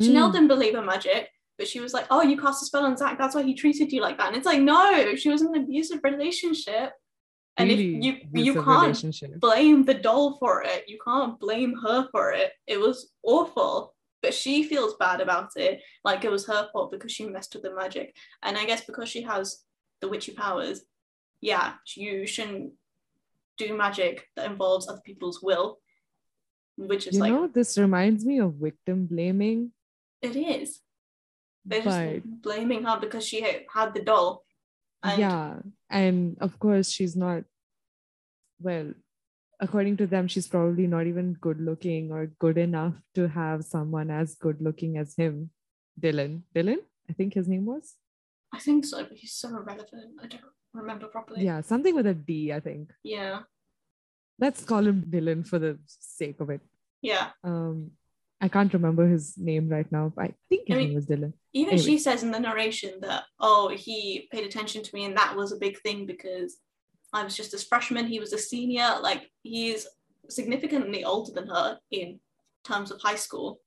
Chanel 0.00 0.28
Mm. 0.28 0.32
didn't 0.32 0.48
believe 0.48 0.74
in 0.74 0.86
magic, 0.86 1.28
but 1.58 1.68
she 1.68 1.80
was 1.80 1.92
like, 1.92 2.06
oh, 2.10 2.22
you 2.22 2.38
cast 2.38 2.62
a 2.62 2.66
spell 2.66 2.84
on 2.84 2.96
Zach. 2.96 3.18
That's 3.18 3.34
why 3.34 3.42
he 3.42 3.54
treated 3.54 3.92
you 3.92 4.00
like 4.00 4.16
that. 4.18 4.28
And 4.28 4.36
it's 4.36 4.46
like, 4.46 4.60
no, 4.60 5.14
she 5.16 5.28
was 5.28 5.42
in 5.42 5.54
an 5.54 5.62
abusive 5.62 6.00
relationship. 6.02 6.92
And 7.56 7.68
Really 7.68 7.96
if 8.08 8.24
you 8.34 8.42
you 8.54 8.62
can't 8.62 9.40
blame 9.40 9.84
the 9.84 9.94
doll 9.94 10.38
for 10.38 10.62
it, 10.62 10.84
you 10.88 10.98
can't 11.04 11.38
blame 11.38 11.74
her 11.84 12.08
for 12.10 12.32
it. 12.32 12.52
It 12.66 12.78
was 12.80 13.10
awful. 13.22 13.94
But 14.22 14.34
she 14.34 14.62
feels 14.64 14.94
bad 15.00 15.20
about 15.20 15.50
it, 15.56 15.80
like 16.04 16.24
it 16.24 16.30
was 16.30 16.46
her 16.46 16.68
fault 16.72 16.92
because 16.92 17.10
she 17.10 17.26
messed 17.26 17.54
with 17.54 17.62
the 17.64 17.74
magic. 17.74 18.14
And 18.42 18.56
I 18.58 18.66
guess 18.66 18.84
because 18.84 19.08
she 19.08 19.22
has 19.22 19.64
the 20.00 20.08
witchy 20.08 20.32
powers, 20.32 20.82
yeah, 21.40 21.74
you 21.96 22.26
shouldn't 22.26 22.72
do 23.58 23.76
magic 23.76 24.26
that 24.36 24.50
involves 24.50 24.88
other 24.88 25.02
people's 25.04 25.42
will, 25.42 25.78
which 26.76 27.06
is 27.06 27.14
you 27.14 27.20
like 27.20 27.32
know 27.32 27.46
this 27.46 27.76
reminds 27.78 28.24
me 28.24 28.38
of 28.38 28.54
victim 28.54 29.06
blaming. 29.06 29.72
It 30.22 30.36
is. 30.36 30.80
They're 31.64 31.82
but 31.82 32.12
just 32.14 32.42
blaming 32.42 32.84
her 32.84 32.98
because 33.00 33.26
she 33.26 33.42
had, 33.42 33.64
had 33.72 33.94
the 33.94 34.02
doll. 34.02 34.44
And 35.02 35.18
yeah 35.18 35.54
and 35.88 36.36
of 36.40 36.58
course 36.58 36.90
she's 36.90 37.16
not 37.16 37.44
well 38.60 38.92
according 39.58 39.96
to 39.96 40.06
them 40.06 40.28
she's 40.28 40.46
probably 40.46 40.86
not 40.86 41.06
even 41.06 41.32
good 41.34 41.60
looking 41.60 42.12
or 42.12 42.26
good 42.38 42.58
enough 42.58 42.94
to 43.14 43.28
have 43.28 43.64
someone 43.64 44.10
as 44.10 44.34
good 44.34 44.60
looking 44.60 44.96
as 44.96 45.14
him. 45.16 45.50
Dylan. 46.00 46.42
Dylan? 46.54 46.78
I 47.08 47.12
think 47.12 47.34
his 47.34 47.48
name 47.48 47.66
was 47.66 47.96
I 48.52 48.58
think 48.58 48.84
so, 48.84 49.02
but 49.04 49.16
he's 49.16 49.32
so 49.34 49.48
irrelevant. 49.48 50.18
I 50.22 50.26
don't 50.26 50.42
remember 50.72 51.06
properly. 51.08 51.44
yeah 51.44 51.60
something 51.62 51.96
with 51.96 52.06
a 52.06 52.14
d 52.14 52.52
i 52.52 52.60
think 52.60 52.92
Yeah. 53.02 53.40
let's 54.38 54.62
call 54.64 54.86
him 54.86 55.02
dylan 55.14 55.44
for 55.44 55.58
the 55.58 55.78
sake 55.86 56.38
of 56.40 56.48
it 56.48 56.60
Yeah. 57.02 57.30
um 57.42 57.90
i 58.40 58.48
can't 58.48 58.72
remember 58.72 59.08
his 59.08 59.36
name 59.36 59.68
right 59.68 59.90
now 59.90 60.12
but 60.14 60.26
i 60.26 60.34
think 60.48 60.68
his 60.68 60.76
I 60.76 60.78
mean- 60.78 60.88
name 60.90 60.94
was 60.94 61.06
dylan 61.06 61.32
Even 61.52 61.72
Anyway. 61.74 61.86
she 61.88 61.98
says 61.98 62.22
in 62.22 62.30
the 62.30 62.38
narration 62.38 62.92
that, 63.00 63.24
oh, 63.40 63.64
he 63.84 64.28
paid 64.32 64.44
attention 64.46 64.84
to 64.84 64.94
me 64.94 65.04
and 65.06 65.16
that 65.16 65.34
was 65.40 65.50
a 65.52 65.56
big 65.66 65.76
thing 65.84 66.06
because 66.06 66.58
I 67.12 67.24
was 67.24 67.34
just 67.40 67.52
a 67.54 67.58
freshman, 67.58 68.06
he 68.06 68.20
was 68.20 68.32
a 68.32 68.38
senior. 68.38 68.90
Like, 69.08 69.22
he's 69.42 69.80
significantly 70.28 71.02
older 71.02 71.32
than 71.32 71.48
her 71.48 71.78
in 71.90 72.20
terms 72.64 72.92
of 72.92 73.00
high 73.00 73.16
school. 73.26 73.60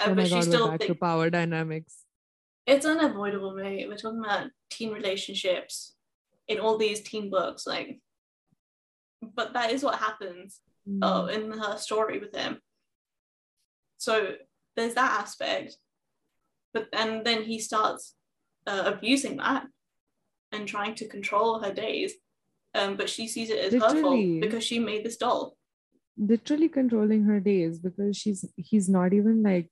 Uh, 0.00 0.06
oh 0.06 0.08
but 0.08 0.16
my 0.16 0.24
she 0.24 0.30
god 0.34 0.42
still 0.44 0.64
we're 0.66 0.78
back 0.78 0.88
to 0.88 0.94
power 0.96 1.30
dynamics 1.30 2.03
it's 2.66 2.86
unavoidable, 2.86 3.54
mate. 3.54 3.88
We're 3.88 3.96
talking 3.96 4.20
about 4.24 4.48
teen 4.70 4.90
relationships 4.92 5.94
in 6.48 6.58
all 6.60 6.78
these 6.78 7.00
teen 7.02 7.30
books. 7.30 7.66
Like, 7.66 8.00
but 9.34 9.52
that 9.54 9.70
is 9.72 9.82
what 9.82 9.98
happens 9.98 10.60
uh, 11.02 11.22
Mm. 11.24 11.32
in 11.52 11.58
her 11.58 11.76
story 11.78 12.18
with 12.18 12.34
him. 12.34 12.58
So 13.98 14.34
there's 14.76 14.94
that 14.94 15.20
aspect, 15.22 15.76
but 16.74 16.88
and 16.92 17.24
then 17.24 17.42
he 17.42 17.58
starts 17.58 18.14
uh, 18.66 18.82
abusing 18.86 19.38
that 19.38 19.66
and 20.52 20.68
trying 20.68 20.94
to 20.96 21.08
control 21.08 21.60
her 21.60 21.72
days. 21.72 22.12
Um, 22.74 22.96
but 22.96 23.08
she 23.08 23.28
sees 23.28 23.50
it 23.50 23.58
as 23.58 23.72
her 23.72 24.00
fault 24.02 24.40
because 24.40 24.64
she 24.64 24.78
made 24.78 25.04
this 25.04 25.16
doll. 25.16 25.56
literally 26.18 26.68
controlling 26.68 27.24
her 27.24 27.40
days 27.40 27.78
because 27.78 28.16
she's 28.16 28.44
he's 28.56 28.88
not 28.88 29.12
even 29.12 29.42
like 29.42 29.70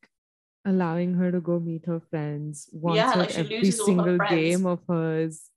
allowing 0.64 1.14
her 1.14 1.30
to 1.32 1.40
go 1.40 1.58
meet 1.58 1.84
her 1.86 2.00
friends 2.10 2.68
wants 2.72 2.96
Yeah, 2.96 3.14
like, 3.20 3.34
every 3.34 3.70
single 3.70 4.18
game 4.18 4.66
of 4.66 4.80
hers 4.88 5.50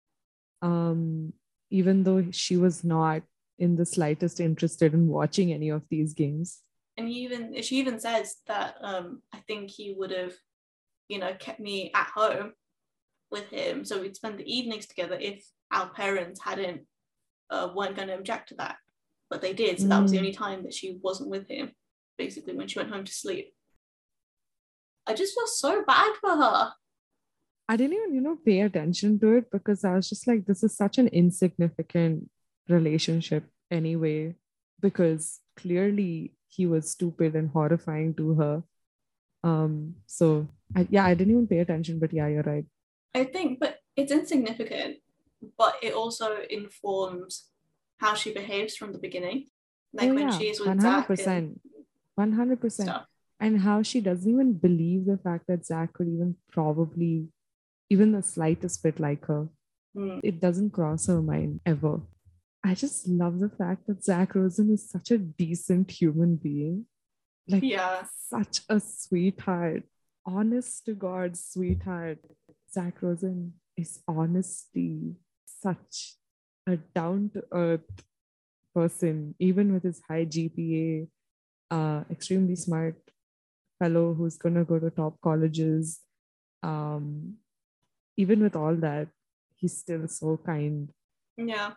um 0.62 1.34
even 1.70 2.04
though 2.04 2.24
she 2.32 2.58
was 2.58 2.84
not 2.84 3.22
in 3.60 3.76
the 3.76 3.86
slightest 3.86 4.40
interested 4.40 4.94
in 4.94 5.08
watching 5.08 5.52
any 5.54 5.70
of 5.70 5.84
these 5.90 6.14
games 6.14 6.62
And 6.98 7.08
he 7.08 7.24
even 7.24 7.62
she 7.62 7.78
even 7.78 8.00
says 8.00 8.38
that 8.48 8.76
um, 8.82 9.22
I 9.34 9.40
think 9.48 9.70
he 9.70 9.94
would 9.98 10.12
have, 10.12 10.34
you 11.12 11.20
know, 11.20 11.34
kept 11.38 11.60
me 11.60 11.92
at 11.94 12.08
home 12.16 12.54
with 13.32 13.50
him, 13.50 13.84
so 13.84 14.00
we'd 14.00 14.16
spend 14.16 14.40
the 14.40 14.48
evenings 14.58 14.88
together 14.88 15.18
if 15.20 15.44
our 15.72 15.90
parents 15.90 16.40
hadn't 16.42 16.82
uh, 17.50 17.68
weren't 17.76 17.98
going 17.98 18.08
to 18.08 18.16
object 18.18 18.50
to 18.50 18.56
that, 18.56 18.78
but 19.30 19.42
they 19.42 19.52
did. 19.54 19.80
So 19.80 19.88
that 19.90 20.02
was 20.02 20.12
the 20.12 20.18
Mm. 20.18 20.24
only 20.24 20.34
time 20.34 20.64
that 20.64 20.74
she 20.74 20.98
wasn't 21.04 21.30
with 21.36 21.48
him, 21.50 21.72
basically 22.18 22.56
when 22.56 22.68
she 22.70 22.80
went 22.80 22.92
home 22.94 23.04
to 23.04 23.12
sleep. 23.24 23.48
I 25.08 25.14
just 25.14 25.34
feel 25.36 25.48
so 25.48 25.84
bad 25.86 26.14
for 26.22 26.36
her. 26.44 26.74
i 27.68 27.76
didn't 27.78 27.98
even 27.98 28.14
you 28.16 28.22
know 28.22 28.38
pay 28.48 28.62
attention 28.62 29.14
to 29.22 29.30
it 29.38 29.46
because 29.52 29.84
i 29.90 29.94
was 29.96 30.08
just 30.10 30.28
like 30.30 30.42
this 30.46 30.62
is 30.68 30.76
such 30.78 30.98
an 31.02 31.08
insignificant 31.22 32.30
relationship 32.70 33.44
anyway 33.72 34.36
because 34.86 35.40
clearly 35.62 36.12
he 36.56 36.66
was 36.74 36.92
stupid 36.92 37.36
and 37.36 37.50
horrifying 37.56 38.14
to 38.20 38.34
her 38.42 38.64
um 39.44 39.74
so 40.06 40.48
I, 40.76 40.88
yeah 40.90 41.06
i 41.06 41.14
didn't 41.16 41.34
even 41.34 41.48
pay 41.48 41.60
attention 41.66 41.98
but 42.00 42.14
yeah 42.14 42.28
you're 42.28 42.44
right 42.54 42.66
I 43.16 43.24
think, 43.24 43.62
but 43.62 43.80
it's 43.96 44.12
insignificant, 44.12 44.98
but 45.58 45.76
it 45.82 45.94
also 45.94 46.28
informs 46.50 47.48
how 48.04 48.14
she 48.14 48.34
behaves 48.34 48.76
from 48.76 48.92
the 48.92 49.00
beginning. 49.00 49.46
Like 49.94 50.10
Oh, 50.10 50.16
when 50.16 50.28
yeah, 50.28 50.38
she's 50.38 50.60
with 50.60 50.82
Zach 50.82 51.08
100%. 51.08 51.56
100%. 52.20 52.72
stuff. 52.72 53.06
And 53.40 53.62
how 53.62 53.82
she 53.84 54.00
doesn't 54.02 54.30
even 54.32 54.54
believe 54.54 55.06
the 55.06 55.18
fact 55.18 55.46
that 55.48 55.66
Zach 55.66 55.94
could 55.94 56.08
even 56.08 56.36
probably, 56.52 57.28
even 57.90 58.14
the 58.14 58.24
slightest 58.24 58.82
bit 58.82 59.00
like 59.00 59.26
her. 59.26 59.50
Mm. 59.96 60.22
It 60.24 60.40
doesn't 60.40 60.72
cross 60.72 61.08
her 61.08 61.22
mind 61.22 61.60
ever. 61.66 62.02
I 62.64 62.74
just 62.74 63.08
love 63.08 63.40
the 63.40 63.50
fact 63.50 63.88
that 63.88 64.04
Zach 64.04 64.36
Rosen 64.36 64.72
is 64.74 64.90
such 64.90 65.12
a 65.12 65.18
decent 65.18 65.92
human 65.92 66.36
being. 66.38 66.86
Like, 67.48 67.64
Yeah. 67.64 68.06
such 68.28 68.62
a 68.70 68.80
sweetheart. 68.80 69.84
Honest 70.26 70.86
to 70.86 70.94
God, 70.96 71.38
sweetheart. 71.38 72.20
Zach 72.72 73.02
Rosen 73.02 73.54
is 73.78 74.02
honestly 74.08 75.16
such 75.46 76.16
a 76.66 76.78
down 76.78 77.30
to 77.34 77.44
earth 77.52 78.04
person, 78.74 79.36
even 79.40 79.72
with 79.74 79.84
his 79.84 80.02
high 80.10 80.26
GPA, 80.26 81.08
uh, 81.70 82.04
extremely 82.10 82.56
smart 82.56 82.96
fellow 83.80 84.14
who's 84.14 84.38
gonna 84.38 84.64
go 84.66 84.80
to 84.80 84.90
top 84.90 85.20
colleges. 85.22 86.02
um, 86.64 87.36
even 88.18 88.42
with 88.42 88.56
all 88.56 88.74
that, 88.76 89.08
he's 89.56 89.78
still 89.78 90.08
so 90.08 90.38
kind. 90.46 90.90
Yeah. 91.38 91.74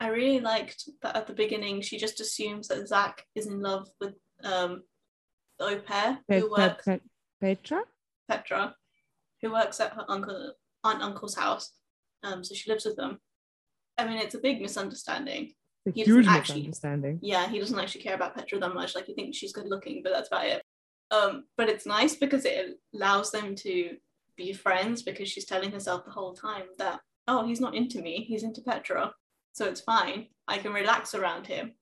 I 0.00 0.08
really 0.08 0.40
liked 0.40 0.88
that 1.02 1.14
at 1.14 1.26
the 1.26 1.34
beginning 1.34 1.82
she 1.82 1.98
just 1.98 2.20
assumes 2.20 2.68
that 2.68 2.88
Zach 2.88 3.22
is 3.34 3.46
in 3.46 3.60
love 3.60 3.88
with 4.00 4.14
um 4.42 4.82
the 5.58 5.64
au 5.66 5.78
pair 5.78 6.18
who 6.28 6.50
works 6.50 6.84
Pe- 6.84 7.00
Petra? 7.40 7.82
Petra, 8.28 8.74
who 9.42 9.52
works 9.52 9.78
at 9.78 9.92
her 9.92 10.04
uncle 10.08 10.54
aunt 10.82 11.02
uncle's 11.02 11.36
house. 11.36 11.70
Um, 12.24 12.42
so 12.42 12.54
she 12.54 12.70
lives 12.70 12.84
with 12.86 12.96
them. 12.96 13.18
I 13.98 14.06
mean, 14.06 14.16
it's 14.18 14.34
a 14.34 14.38
big 14.40 14.60
misunderstanding. 14.60 15.52
A 15.86 15.92
He 15.92 16.02
huge 16.02 16.26
actually- 16.26 16.60
misunderstanding. 16.62 17.18
Yeah, 17.22 17.46
he 17.48 17.58
doesn't 17.60 17.78
actually 17.78 18.02
care 18.02 18.14
about 18.14 18.34
Petra 18.34 18.58
that 18.58 18.74
much. 18.74 18.94
Like 18.96 19.04
he 19.06 19.14
thinks 19.14 19.36
she's 19.36 19.52
good 19.52 19.68
looking, 19.68 20.02
but 20.02 20.12
that's 20.12 20.28
about 20.28 20.46
it. 20.46 20.63
Um, 21.10 21.44
but 21.56 21.68
it's 21.68 21.86
nice 21.86 22.16
because 22.16 22.44
it 22.44 22.78
allows 22.94 23.30
them 23.30 23.54
to 23.56 23.96
be 24.36 24.52
friends 24.52 25.02
because 25.02 25.28
she's 25.28 25.44
telling 25.44 25.70
herself 25.70 26.04
the 26.04 26.10
whole 26.10 26.34
time 26.34 26.64
that 26.78 27.00
oh, 27.26 27.46
he's 27.46 27.60
not 27.60 27.74
into 27.74 28.02
me, 28.02 28.24
he's 28.28 28.42
into 28.42 28.60
Petra, 28.60 29.12
so 29.52 29.66
it's 29.66 29.80
fine. 29.80 30.26
I 30.46 30.58
can 30.58 30.72
relax 30.72 31.14
around 31.14 31.46
him. 31.46 31.72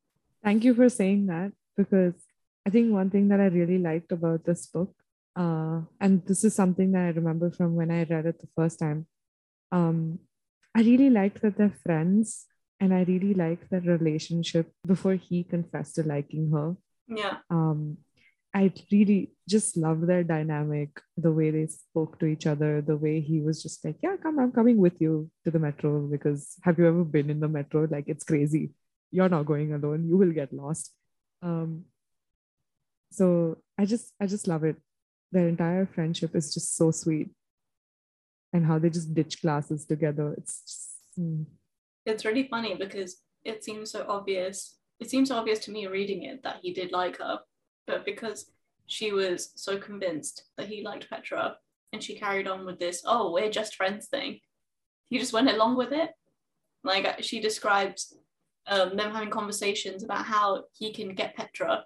Thank 0.44 0.64
you 0.64 0.74
for 0.74 0.88
saying 0.88 1.26
that 1.26 1.52
because 1.76 2.14
I 2.66 2.70
think 2.70 2.92
one 2.92 3.10
thing 3.10 3.28
that 3.28 3.40
I 3.40 3.46
really 3.46 3.78
liked 3.78 4.12
about 4.12 4.44
this 4.44 4.66
book, 4.66 4.94
uh, 5.34 5.80
and 6.00 6.24
this 6.26 6.44
is 6.44 6.54
something 6.54 6.92
that 6.92 7.06
I 7.06 7.08
remember 7.08 7.50
from 7.50 7.74
when 7.74 7.90
I 7.90 8.04
read 8.04 8.26
it 8.26 8.40
the 8.40 8.48
first 8.56 8.78
time, 8.78 9.06
um, 9.72 10.18
I 10.74 10.82
really 10.82 11.10
liked 11.10 11.42
that 11.42 11.56
they're 11.56 11.78
friends 11.82 12.46
and 12.80 12.92
I 12.92 13.02
really 13.02 13.34
liked 13.34 13.70
their 13.70 13.80
relationship 13.80 14.72
before 14.86 15.14
he 15.14 15.44
confessed 15.44 15.96
to 15.96 16.02
liking 16.02 16.50
her. 16.52 16.76
Yeah, 17.08 17.38
Um, 17.50 17.98
I 18.54 18.72
really 18.90 19.32
just 19.48 19.76
love 19.76 20.06
their 20.06 20.22
dynamic, 20.22 21.00
the 21.16 21.32
way 21.32 21.50
they 21.50 21.66
spoke 21.66 22.18
to 22.18 22.26
each 22.26 22.46
other, 22.46 22.82
the 22.82 22.96
way 22.96 23.20
he 23.20 23.40
was 23.40 23.62
just 23.62 23.84
like, 23.84 23.96
Yeah, 24.02 24.16
come, 24.22 24.38
I'm 24.38 24.52
coming 24.52 24.76
with 24.76 25.00
you 25.00 25.30
to 25.44 25.50
the 25.50 25.58
metro 25.58 26.06
because 26.06 26.54
have 26.62 26.78
you 26.78 26.86
ever 26.86 27.04
been 27.04 27.30
in 27.30 27.40
the 27.40 27.48
metro? 27.48 27.88
Like, 27.90 28.04
it's 28.08 28.24
crazy. 28.24 28.70
You're 29.10 29.28
not 29.28 29.46
going 29.46 29.72
alone, 29.72 30.06
you 30.06 30.16
will 30.16 30.32
get 30.32 30.52
lost. 30.52 30.92
Um, 31.42 31.84
so 33.10 33.58
I 33.78 33.84
just, 33.84 34.12
I 34.20 34.26
just 34.26 34.48
love 34.48 34.64
it. 34.64 34.76
Their 35.32 35.48
entire 35.48 35.86
friendship 35.86 36.36
is 36.36 36.52
just 36.52 36.76
so 36.76 36.90
sweet. 36.90 37.30
And 38.52 38.66
how 38.66 38.78
they 38.78 38.90
just 38.90 39.14
ditch 39.14 39.40
classes 39.40 39.86
together. 39.86 40.34
It's 40.36 40.60
just, 40.60 40.98
mm, 41.18 41.46
it's 42.04 42.24
really 42.24 42.48
funny 42.48 42.74
because 42.74 43.22
it 43.44 43.64
seems 43.64 43.90
so 43.90 44.04
obvious. 44.08 44.76
It 45.00 45.10
seems 45.10 45.30
obvious 45.30 45.58
to 45.60 45.70
me 45.70 45.86
reading 45.86 46.24
it 46.24 46.42
that 46.42 46.58
he 46.62 46.72
did 46.72 46.92
like 46.92 47.18
her, 47.18 47.40
but 47.86 48.04
because 48.04 48.50
she 48.86 49.12
was 49.12 49.52
so 49.56 49.78
convinced 49.78 50.44
that 50.56 50.68
he 50.68 50.82
liked 50.82 51.08
Petra 51.08 51.56
and 51.92 52.02
she 52.02 52.14
carried 52.14 52.48
on 52.48 52.64
with 52.64 52.78
this, 52.78 53.02
oh, 53.06 53.32
we're 53.32 53.50
just 53.50 53.74
friends 53.74 54.08
thing, 54.08 54.40
he 55.08 55.18
just 55.18 55.32
went 55.32 55.50
along 55.50 55.76
with 55.76 55.92
it. 55.92 56.10
Like 56.84 57.04
uh, 57.04 57.14
she 57.20 57.40
describes 57.40 58.16
um, 58.66 58.96
them 58.96 59.12
having 59.12 59.30
conversations 59.30 60.02
about 60.02 60.24
how 60.24 60.64
he 60.72 60.92
can 60.92 61.14
get 61.14 61.36
Petra, 61.36 61.84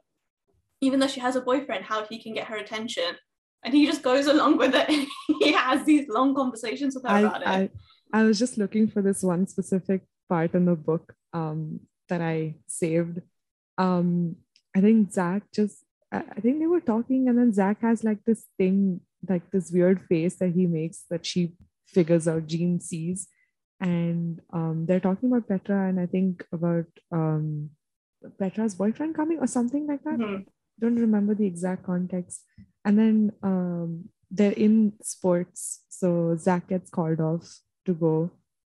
even 0.81 1.01
though 1.01 1.07
she 1.07 1.21
has 1.21 1.37
a 1.37 1.41
boyfriend, 1.41 1.85
how 1.85 2.05
he 2.07 2.23
can 2.23 2.35
get 2.35 2.47
her 2.47 2.57
attention. 2.57 3.17
And 3.65 3.75
he 3.75 3.87
just 3.87 4.03
goes 4.03 4.27
along 4.27 4.59
with 4.59 4.75
it. 4.75 4.89
he 5.41 5.53
has 5.53 5.85
these 5.85 6.09
long 6.09 6.35
conversations 6.35 6.95
with 6.95 7.05
her 7.05 7.11
I, 7.11 7.21
about 7.21 7.43
it. 7.43 7.49
I, 7.49 7.71
I 8.13 8.23
was 8.23 8.39
just 8.39 8.59
looking 8.59 8.89
for 8.89 9.03
this 9.03 9.23
one 9.23 9.47
specific 9.47 10.03
part 10.29 10.55
in 10.55 10.65
the 10.65 10.77
book 10.77 11.15
um, 11.33 11.81
that 12.09 12.21
I 12.21 12.57
saved. 12.67 13.21
Um, 13.79 14.37
I 14.77 14.81
think 14.81 15.13
Zach 15.13 15.43
just, 15.53 15.85
I 16.37 16.41
think 16.41 16.59
they 16.61 16.67
were 16.67 16.81
talking, 16.81 17.29
and 17.29 17.39
then 17.39 17.53
Zach 17.53 17.81
has 17.83 18.05
like 18.05 18.25
this 18.25 18.45
thing, 18.59 19.01
like 19.29 19.51
this 19.51 19.71
weird 19.71 20.03
face 20.09 20.37
that 20.37 20.53
he 20.53 20.67
makes 20.67 21.05
that 21.11 21.25
she 21.27 21.55
figures 21.87 22.29
out, 22.29 22.47
Jean 22.47 22.81
sees. 22.81 23.29
And 23.81 24.41
um, 24.53 24.87
they're 24.87 25.01
talking 25.01 25.31
about 25.31 25.49
Petra, 25.49 25.89
and 25.89 26.01
I 26.01 26.07
think 26.07 26.45
about 26.53 26.87
um, 27.13 27.71
Petra's 28.39 28.75
boyfriend 28.75 29.15
coming 29.15 29.39
or 29.39 29.47
something 29.47 29.87
like 29.87 30.03
that 30.05 30.19
Mhm. 30.19 30.47
don't 30.81 30.97
remember 30.97 31.35
the 31.35 31.47
exact 31.47 31.85
context. 31.85 32.43
And 32.85 32.99
then 32.99 33.33
um, 33.43 34.09
they're 34.31 34.53
in 34.53 34.93
sports, 35.03 35.85
so 35.89 36.37
Zach 36.37 36.69
gets 36.69 36.91
called 36.91 37.21
off 37.21 37.61
to 37.85 37.95
go 37.95 38.31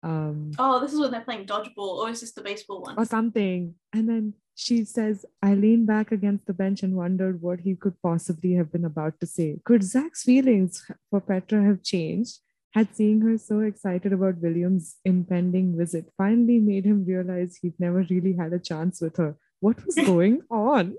um, 0.03 0.51
Oh, 0.59 0.79
this 0.79 0.93
is 0.93 0.99
when 0.99 1.11
they're 1.11 1.21
playing 1.21 1.45
dodgeball, 1.47 1.97
or 2.01 2.09
is 2.09 2.21
this 2.21 2.31
the 2.33 2.41
baseball 2.41 2.81
one? 2.81 2.95
or 2.97 3.05
something. 3.05 3.75
And 3.93 4.07
then 4.07 4.33
she 4.59 4.83
says, 4.83 5.23
I 5.43 5.53
leaned 5.53 5.85
back 5.85 6.11
against 6.11 6.47
the 6.47 6.53
bench 6.53 6.81
and 6.81 6.95
wondered 6.95 7.43
what 7.43 7.59
he 7.59 7.75
could 7.75 7.93
possibly 8.01 8.53
have 8.53 8.71
been 8.71 8.85
about 8.85 9.19
to 9.19 9.27
say. 9.27 9.59
Could 9.63 9.83
Zach's 9.83 10.23
feelings 10.23 10.83
for 11.11 11.21
Petra 11.21 11.63
have 11.63 11.83
changed? 11.83 12.39
Had 12.73 12.95
seeing 12.95 13.21
her 13.21 13.37
so 13.37 13.59
excited 13.59 14.13
about 14.13 14.41
William's 14.41 14.95
impending 15.05 15.77
visit 15.77 16.11
finally 16.17 16.57
made 16.57 16.85
him 16.85 17.05
realize 17.05 17.57
he'd 17.61 17.79
never 17.79 18.03
really 18.09 18.33
had 18.33 18.51
a 18.51 18.57
chance 18.57 18.99
with 18.99 19.17
her. 19.17 19.37
What 19.59 19.85
was 19.85 19.93
going 19.93 20.41
on? 20.49 20.95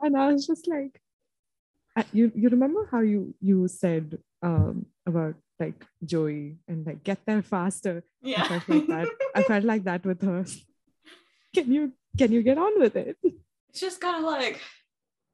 And 0.00 0.16
I 0.16 0.32
was 0.32 0.46
just 0.46 0.68
like, 0.68 1.00
you 2.12 2.30
you 2.36 2.48
remember 2.48 2.88
how 2.90 3.00
you 3.00 3.34
you 3.40 3.66
said 3.66 4.18
um, 4.42 4.86
about 5.06 5.34
like 5.58 5.84
Joey 6.04 6.58
and 6.68 6.86
like 6.86 7.02
get 7.02 7.18
there 7.26 7.42
faster. 7.42 8.04
Yeah. 8.22 8.44
I 8.44 8.60
felt 8.60 8.68
like 8.68 8.86
that. 8.86 9.08
I 9.34 9.42
felt 9.42 9.64
like 9.64 9.84
that 9.84 10.06
with 10.06 10.22
her. 10.22 10.44
Can 11.54 11.72
you 11.72 11.92
can 12.18 12.32
you 12.32 12.42
get 12.42 12.58
on 12.58 12.78
with 12.80 12.96
it? 12.96 13.16
it's 13.22 13.80
just 13.80 14.00
kind 14.00 14.16
of 14.16 14.22
like, 14.22 14.60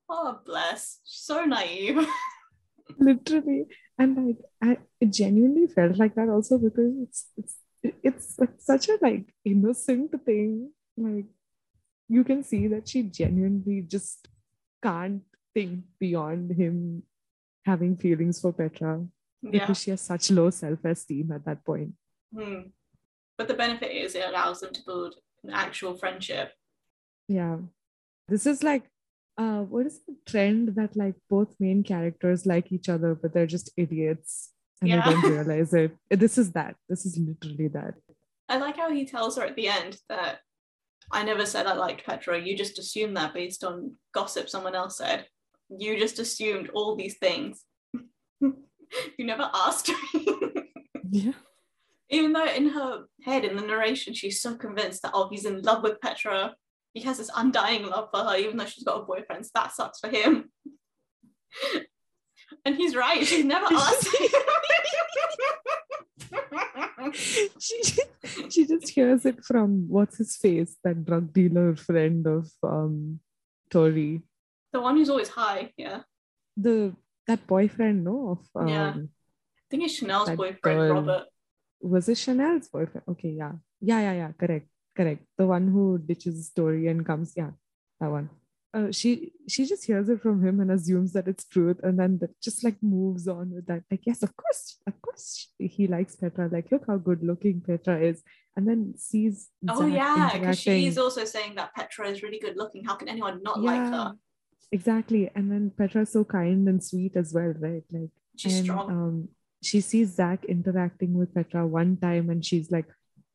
oh, 0.08 0.38
bless. 0.44 1.00
She's 1.04 1.22
so 1.22 1.44
naive. 1.44 2.06
Literally, 2.98 3.66
and 3.98 4.16
like 4.26 4.38
I 4.62 4.78
it 4.98 5.12
genuinely 5.12 5.66
felt 5.66 5.98
like 5.98 6.14
that 6.14 6.30
also 6.30 6.56
because 6.56 6.94
it's 7.02 7.26
it's 7.36 7.56
it's 8.02 8.38
like 8.38 8.54
such 8.58 8.88
a 8.88 8.98
like 9.02 9.34
innocent 9.44 10.14
thing. 10.24 10.70
Like 10.96 11.26
you 12.08 12.24
can 12.24 12.42
see 12.42 12.66
that 12.68 12.88
she 12.88 13.02
genuinely 13.02 13.82
just 13.82 14.28
can't 14.82 15.22
think 15.54 15.84
beyond 15.98 16.52
him 16.52 17.02
having 17.66 17.96
feelings 17.96 18.40
for 18.40 18.52
Petra 18.52 19.04
yeah. 19.42 19.50
because 19.50 19.82
she 19.82 19.90
has 19.90 20.00
such 20.00 20.30
low 20.30 20.50
self-esteem 20.50 21.30
at 21.32 21.44
that 21.44 21.64
point. 21.64 21.92
Hmm. 22.34 22.72
But 23.36 23.48
the 23.48 23.54
benefit 23.54 23.92
is 23.92 24.14
it 24.14 24.26
allows 24.26 24.60
them 24.60 24.72
to 24.72 24.80
build 24.84 25.16
an 25.44 25.50
actual 25.50 25.94
friendship. 25.96 26.52
Yeah. 27.28 27.58
This 28.28 28.46
is 28.46 28.62
like 28.62 28.84
uh 29.36 29.60
what 29.62 29.86
is 29.86 30.00
the 30.06 30.16
trend 30.26 30.74
that 30.74 30.96
like 30.96 31.14
both 31.30 31.54
main 31.60 31.82
characters 31.84 32.46
like 32.46 32.72
each 32.72 32.88
other, 32.88 33.14
but 33.14 33.32
they're 33.32 33.46
just 33.46 33.70
idiots 33.76 34.50
and 34.80 34.90
Yeah. 34.90 35.04
they 35.04 35.12
don't 35.12 35.32
realize 35.36 35.72
it. 35.74 35.96
This 36.10 36.38
is 36.38 36.52
that. 36.52 36.76
This 36.88 37.06
is 37.06 37.18
literally 37.18 37.68
that. 37.68 37.94
I 38.48 38.56
like 38.58 38.76
how 38.76 38.90
he 38.90 39.04
tells 39.04 39.36
her 39.36 39.44
at 39.44 39.56
the 39.56 39.68
end 39.68 39.98
that 40.08 40.38
I 41.12 41.22
never 41.24 41.46
said 41.46 41.66
I 41.66 41.74
liked 41.74 42.04
Petra. 42.06 42.40
You 42.40 42.56
just 42.56 42.78
assumed 42.78 43.16
that 43.16 43.34
based 43.34 43.64
on 43.64 43.94
gossip 44.14 44.48
someone 44.48 44.74
else 44.74 44.98
said. 44.98 45.26
You 45.70 45.98
just 45.98 46.18
assumed 46.18 46.70
all 46.74 46.96
these 46.96 47.18
things. 47.18 47.64
you 48.40 48.54
never 49.18 49.50
asked 49.54 49.88
me. 50.14 50.26
Yeah. 51.10 51.32
Even 52.10 52.34
though 52.34 52.44
in 52.46 52.68
her 52.68 53.04
head, 53.24 53.44
in 53.44 53.56
the 53.56 53.62
narration, 53.62 54.12
she's 54.12 54.42
so 54.42 54.56
convinced 54.56 55.00
that, 55.02 55.12
oh, 55.14 55.28
he's 55.30 55.46
in 55.46 55.62
love 55.62 55.82
with 55.82 56.00
Petra. 56.02 56.54
He 56.94 57.02
has 57.02 57.18
this 57.18 57.30
undying 57.34 57.86
love 57.86 58.08
for 58.12 58.24
her, 58.24 58.36
even 58.36 58.56
though 58.56 58.66
she's 58.66 58.84
got 58.84 59.00
a 59.02 59.04
boyfriend. 59.04 59.44
So 59.44 59.50
that 59.54 59.72
sucks 59.72 60.00
for 60.00 60.08
him. 60.08 60.50
and 62.64 62.76
he's 62.76 62.96
right. 62.96 63.26
She's 63.26 63.44
never 63.44 63.66
asked 63.72 64.08
him. 64.16 64.28
she 67.12 67.82
she 68.50 68.66
just 68.66 68.88
hears 68.90 69.24
it 69.24 69.44
from 69.44 69.88
what's 69.88 70.18
his 70.18 70.36
face, 70.36 70.76
that 70.84 71.04
drug 71.04 71.32
dealer 71.32 71.76
friend 71.76 72.26
of 72.26 72.50
um 72.62 73.20
Tori. 73.70 74.22
the 74.72 74.80
one 74.80 74.96
who's 74.96 75.10
always 75.10 75.28
high, 75.28 75.72
yeah. 75.76 76.00
The 76.56 76.94
that 77.26 77.46
boyfriend, 77.46 78.04
no, 78.04 78.30
of 78.30 78.40
um 78.56 78.68
Yeah. 78.68 78.94
I 78.96 79.66
think 79.70 79.84
it's 79.84 79.94
Chanel's 79.94 80.30
boyfriend, 80.30 80.60
girl. 80.62 80.92
Robert. 80.94 81.24
was 81.80 82.08
it 82.08 82.16
Chanel's 82.18 82.68
boyfriend? 82.68 83.04
Okay, 83.08 83.30
yeah. 83.30 83.52
Yeah, 83.80 84.00
yeah, 84.00 84.12
yeah, 84.12 84.32
correct, 84.32 84.68
correct. 84.98 85.24
The 85.38 85.46
one 85.46 85.68
who 85.68 85.98
ditches 85.98 86.36
the 86.36 86.42
story 86.42 86.88
and 86.88 87.06
comes, 87.06 87.34
yeah, 87.36 87.52
that 88.00 88.10
one. 88.10 88.30
Uh, 88.74 88.92
she 88.92 89.32
she 89.48 89.64
just 89.64 89.86
hears 89.86 90.10
it 90.10 90.20
from 90.20 90.44
him 90.44 90.60
and 90.60 90.70
assumes 90.70 91.14
that 91.14 91.26
it's 91.26 91.46
truth, 91.46 91.78
and 91.82 91.98
then 91.98 92.18
that 92.18 92.38
just 92.42 92.62
like 92.62 92.76
moves 92.82 93.26
on 93.26 93.50
with 93.54 93.66
that. 93.66 93.82
Like, 93.90 94.02
yes, 94.04 94.22
of 94.22 94.36
course, 94.36 94.76
of 94.86 95.00
course, 95.00 95.48
he 95.58 95.86
likes 95.86 96.16
Petra. 96.16 96.50
Like, 96.52 96.70
look 96.70 96.84
how 96.86 96.98
good 96.98 97.22
looking 97.22 97.62
Petra 97.62 97.98
is, 97.98 98.22
and 98.56 98.68
then 98.68 98.92
sees. 98.98 99.48
Oh 99.66 99.88
Zach 99.88 99.92
yeah, 99.92 100.30
because 100.34 100.60
she's 100.60 100.98
also 100.98 101.24
saying 101.24 101.54
that 101.54 101.74
Petra 101.74 102.08
is 102.08 102.22
really 102.22 102.38
good 102.38 102.58
looking. 102.58 102.84
How 102.84 102.96
can 102.96 103.08
anyone 103.08 103.42
not 103.42 103.62
like 103.62 103.80
her? 103.80 104.12
Exactly. 104.70 105.30
And 105.34 105.50
then 105.50 105.72
Petra's 105.76 106.12
so 106.12 106.24
kind 106.24 106.68
and 106.68 106.82
sweet 106.82 107.16
as 107.16 107.32
well, 107.32 107.54
right? 107.58 107.84
Like 107.90 108.10
She's 108.36 108.56
and, 108.56 108.64
strong. 108.64 108.90
Um, 108.90 109.28
she 109.62 109.80
sees 109.80 110.14
Zach 110.14 110.44
interacting 110.44 111.14
with 111.14 111.34
Petra 111.34 111.66
one 111.66 111.96
time 111.96 112.30
and 112.30 112.44
she's 112.44 112.70
like, 112.70 112.86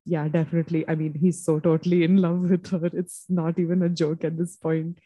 Yeah, 0.06 0.28
definitely. 0.28 0.86
I 0.88 0.96
mean, 0.96 1.14
he's 1.14 1.44
so 1.44 1.60
totally 1.60 2.04
in 2.04 2.18
love 2.18 2.50
with 2.50 2.68
her. 2.68 2.90
It's 2.94 3.26
not 3.30 3.58
even 3.60 3.82
a 3.84 3.90
joke 3.90 4.24
at 4.24 4.38
this 4.38 4.58
point. 4.58 5.00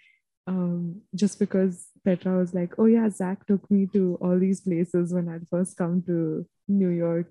um, 0.48 1.02
just 1.14 1.40
because 1.40 1.88
Petra 2.06 2.38
was 2.38 2.54
like, 2.54 2.74
oh 2.80 2.86
yeah, 2.86 3.10
Zach 3.10 3.46
took 3.46 3.70
me 3.70 3.88
to 3.94 4.18
all 4.22 4.40
these 4.40 4.62
places 4.62 5.14
when 5.14 5.28
I'd 5.28 5.48
first 5.50 5.78
come 5.78 6.02
to 6.08 6.48
New 6.68 6.90
York. 6.90 7.28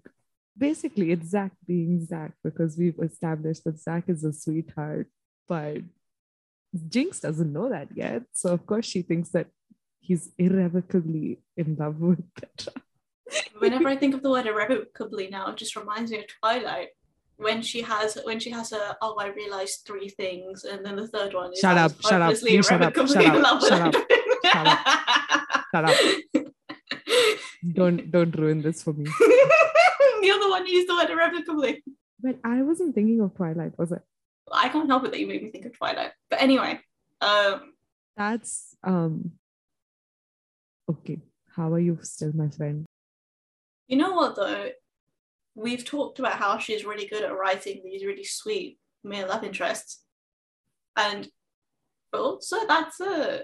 Basically, 0.57 1.11
it's 1.13 1.29
Zach 1.31 1.53
being 1.67 2.05
Zach 2.05 2.33
because 2.45 2.77
we've 2.79 2.99
established 3.03 3.65
that 3.65 3.81
Zach 3.81 4.05
is 4.09 4.23
a 4.23 4.33
sweetheart, 4.33 5.09
but 5.49 5.79
Jinx 6.89 7.21
doesn't 7.21 7.53
know 7.53 7.71
that 7.71 7.89
yet. 7.95 8.23
So 8.33 8.53
of 8.53 8.67
course 8.67 8.85
she 8.85 9.01
thinks 9.03 9.31
that 9.31 9.47
he's 10.01 10.31
irrevocably 10.39 11.41
in 11.57 11.77
love 11.77 11.99
with 11.99 12.23
Petra. 12.35 12.75
Whenever 13.59 13.89
I 13.89 13.97
think 13.97 14.15
of 14.15 14.23
the 14.23 14.31
word 14.31 14.47
irrevocably 14.47 15.29
now, 15.29 15.51
it 15.51 15.57
just 15.57 15.75
reminds 15.75 16.11
me 16.11 16.19
of 16.19 16.27
Twilight. 16.41 16.89
When 17.39 17.61
she 17.61 17.83
has 17.83 18.19
when 18.25 18.41
she 18.41 18.51
has 18.51 18.73
a 18.73 18.97
oh 19.03 19.17
I 19.19 19.29
realized 19.29 19.85
three 19.87 20.09
things 20.09 20.65
and 20.65 20.85
then 20.85 20.97
the 20.97 21.07
third 21.07 21.35
one 21.35 21.53
is 21.53 21.59
Shut 21.61 21.77
I 21.77 21.83
up, 21.83 21.93
shut 22.01 22.23
up, 22.23 22.35
you 22.43 22.63
shut 22.71 22.83
up, 22.83 22.95
shut 22.95 23.27
up, 23.27 23.43
love 23.43 23.63
with 23.63 23.69
shut 23.69 23.95
up, 23.95 24.95
Shut 25.75 25.85
up. 25.91 25.97
Don't 27.73 28.11
don't 28.11 28.35
ruin 28.37 28.63
this 28.63 28.83
for 28.83 28.93
me. 28.93 29.11
You're 30.23 30.39
the 30.41 30.49
one 30.49 30.65
who 30.65 30.73
used 30.73 30.89
the 30.89 30.95
word 30.95 31.11
irrevocably. 31.11 31.83
But 32.21 32.39
I 32.45 32.63
wasn't 32.63 32.95
thinking 32.95 33.21
of 33.21 33.35
Twilight, 33.35 33.79
was 33.79 33.93
it? 33.93 34.03
I 34.51 34.69
can't 34.69 34.89
help 34.89 35.05
it 35.05 35.11
that 35.11 35.21
you 35.21 35.27
made 35.27 35.43
me 35.43 35.51
think 35.51 35.67
of 35.67 35.77
Twilight. 35.77 36.13
But 36.31 36.41
anyway, 36.41 36.81
um, 37.21 37.73
That's 38.17 38.77
um 38.83 39.33
okay. 40.91 41.21
How 41.55 41.73
are 41.73 41.81
you 41.81 41.99
still 42.03 42.33
my 42.35 42.49
friend? 42.49 42.87
you 43.89 43.97
know 43.97 44.13
what 44.13 44.37
though? 44.37 44.71
We've 45.57 45.85
talked 45.85 46.19
about 46.19 46.35
how 46.35 46.59
she's 46.59 46.85
really 46.85 47.07
good 47.09 47.25
at 47.25 47.37
writing 47.37 47.81
these 47.83 48.05
really 48.05 48.25
sweet 48.25 48.79
male 49.03 49.27
love 49.29 49.43
interests, 49.43 50.05
and 50.97 51.29
but 52.13 52.21
also 52.21 52.67
that's 52.69 53.01
a 53.01 53.43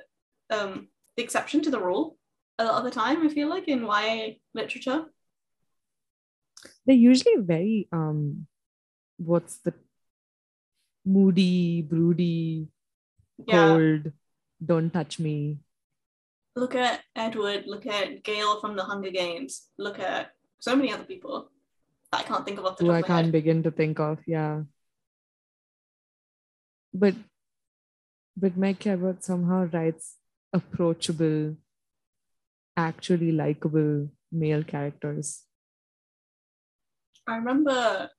um 0.50 0.88
exception 1.16 1.62
to 1.62 1.70
the 1.70 1.80
rule 1.80 2.18
a 2.58 2.64
lot 2.64 2.78
of 2.78 2.84
the 2.84 2.90
time. 2.90 3.26
I 3.26 3.28
feel 3.28 3.48
like 3.48 3.66
in 3.66 3.82
YA 3.84 4.34
literature. 4.54 5.06
They're 6.86 6.96
usually 6.96 7.36
very 7.38 7.88
um 7.92 8.46
what's 9.16 9.56
the 9.58 9.72
moody, 11.06 11.80
broody, 11.82 12.68
Yeah, 13.46 13.68
cold, 13.78 14.12
don't 14.64 14.90
touch 14.92 15.18
me. 15.18 15.58
look 16.56 16.74
at 16.74 17.00
Edward. 17.16 17.64
Look 17.66 17.86
at 17.86 18.22
Gale 18.22 18.60
from 18.60 18.76
the 18.76 18.84
Hunger 18.84 19.10
Games. 19.10 19.68
Look 19.78 19.98
at 19.98 20.32
so 20.60 20.76
many 20.76 20.92
other 20.92 21.04
people 21.04 21.48
I 22.12 22.22
can't 22.22 22.44
think 22.44 22.58
of 22.58 22.66
off 22.66 22.76
the 22.76 22.84
Who 22.84 22.90
I 22.92 23.02
can't 23.02 23.26
head. 23.26 23.32
begin 23.32 23.62
to 23.62 23.70
think 23.70 23.98
of, 23.98 24.18
yeah. 24.26 24.62
But 26.92 27.14
but 28.36 28.56
Meg 28.56 28.78
Cabot 28.78 29.22
somehow 29.24 29.64
writes 29.72 30.16
approachable, 30.52 31.56
actually 32.76 33.32
likable 33.32 34.08
male 34.30 34.62
characters. 34.64 35.42
I 37.26 37.36
remember, 37.36 38.10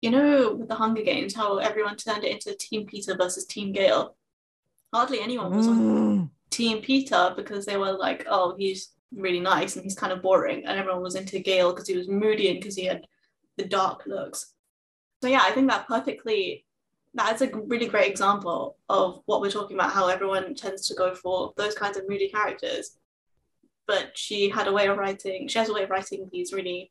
you 0.00 0.10
know, 0.10 0.54
with 0.54 0.68
the 0.68 0.74
Hunger 0.76 1.02
Games, 1.02 1.34
how 1.34 1.58
everyone 1.58 1.96
turned 1.96 2.24
it 2.24 2.32
into 2.32 2.54
Team 2.56 2.86
Peeta 2.86 3.16
versus 3.16 3.44
Team 3.44 3.72
Gale. 3.72 4.16
Hardly 4.92 5.20
anyone 5.20 5.54
was 5.56 5.66
on 5.66 5.78
Mm. 5.78 6.30
Team 6.50 6.80
Peeta 6.82 7.34
because 7.34 7.66
they 7.66 7.76
were 7.76 7.92
like, 7.92 8.26
oh, 8.30 8.54
he's 8.56 8.93
really 9.16 9.40
nice 9.40 9.76
and 9.76 9.84
he's 9.84 9.94
kind 9.94 10.12
of 10.12 10.22
boring. 10.22 10.64
And 10.66 10.78
everyone 10.78 11.02
was 11.02 11.14
into 11.14 11.38
Gale 11.38 11.72
because 11.72 11.88
he 11.88 11.96
was 11.96 12.08
moody 12.08 12.50
and 12.50 12.60
because 12.60 12.76
he 12.76 12.84
had 12.84 13.06
the 13.56 13.64
dark 13.64 14.06
looks. 14.06 14.52
So, 15.22 15.28
yeah, 15.28 15.42
I 15.42 15.52
think 15.52 15.70
that 15.70 15.88
perfectly, 15.88 16.64
that's 17.14 17.42
a 17.42 17.50
really 17.54 17.86
great 17.86 18.10
example 18.10 18.76
of 18.88 19.22
what 19.26 19.40
we're 19.40 19.50
talking 19.50 19.76
about, 19.76 19.92
how 19.92 20.08
everyone 20.08 20.54
tends 20.54 20.88
to 20.88 20.94
go 20.94 21.14
for 21.14 21.52
those 21.56 21.74
kinds 21.74 21.96
of 21.96 22.08
moody 22.08 22.28
characters. 22.28 22.98
But 23.86 24.16
she 24.18 24.48
had 24.48 24.66
a 24.66 24.72
way 24.72 24.88
of 24.88 24.98
writing, 24.98 25.48
she 25.48 25.58
has 25.58 25.68
a 25.68 25.74
way 25.74 25.84
of 25.84 25.90
writing 25.90 26.28
these 26.32 26.52
really 26.52 26.90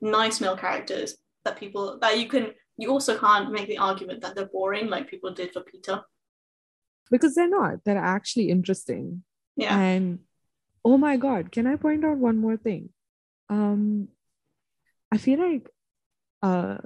nice 0.00 0.40
male 0.40 0.56
characters 0.56 1.16
that 1.44 1.58
people, 1.58 1.98
that 2.00 2.18
you 2.18 2.26
can, 2.28 2.52
you 2.76 2.90
also 2.90 3.16
can't 3.16 3.52
make 3.52 3.68
the 3.68 3.78
argument 3.78 4.22
that 4.22 4.34
they're 4.34 4.46
boring 4.46 4.88
like 4.88 5.08
people 5.08 5.32
did 5.32 5.52
for 5.52 5.62
Peeta. 5.62 6.02
Because 7.10 7.34
they're 7.34 7.48
not, 7.48 7.84
they're 7.84 7.98
actually 7.98 8.50
interesting. 8.50 9.22
Yeah. 9.56 9.78
And 9.78 10.20
oh 10.84 10.98
my 10.98 11.16
god, 11.16 11.50
can 11.52 11.66
I 11.66 11.76
point 11.76 12.04
out 12.04 12.18
one 12.18 12.38
more 12.38 12.56
thing? 12.56 12.90
Um, 13.48 14.08
I 15.10 15.16
feel 15.18 15.38
like 15.38 15.68
uh, 16.42 16.78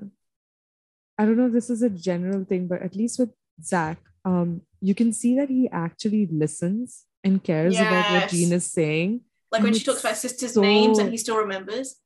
I 1.18 1.24
don't 1.24 1.36
know 1.36 1.46
if 1.46 1.52
this 1.52 1.70
is 1.70 1.82
a 1.82 1.90
general 1.90 2.44
thing, 2.44 2.68
but 2.68 2.82
at 2.82 2.94
least 2.94 3.18
with 3.18 3.30
Zach, 3.62 3.98
um, 4.24 4.62
you 4.80 4.94
can 4.94 5.12
see 5.12 5.36
that 5.36 5.48
he 5.48 5.68
actually 5.70 6.26
listens 6.30 7.04
and 7.24 7.42
cares 7.42 7.76
about 7.76 8.10
what 8.12 8.22
Yes. 8.22 8.30
Jean 8.30 8.52
is 8.52 8.70
saying. 8.70 9.22
Like 9.50 9.62
when 9.62 9.74
she 9.74 9.82
talks 9.84 10.00
about 10.00 10.16
sisters' 10.16 10.54
so- 10.54 10.60
names 10.60 10.98
and 10.98 11.10
he 11.10 11.16
still 11.16 11.38
remembers. 11.38 11.96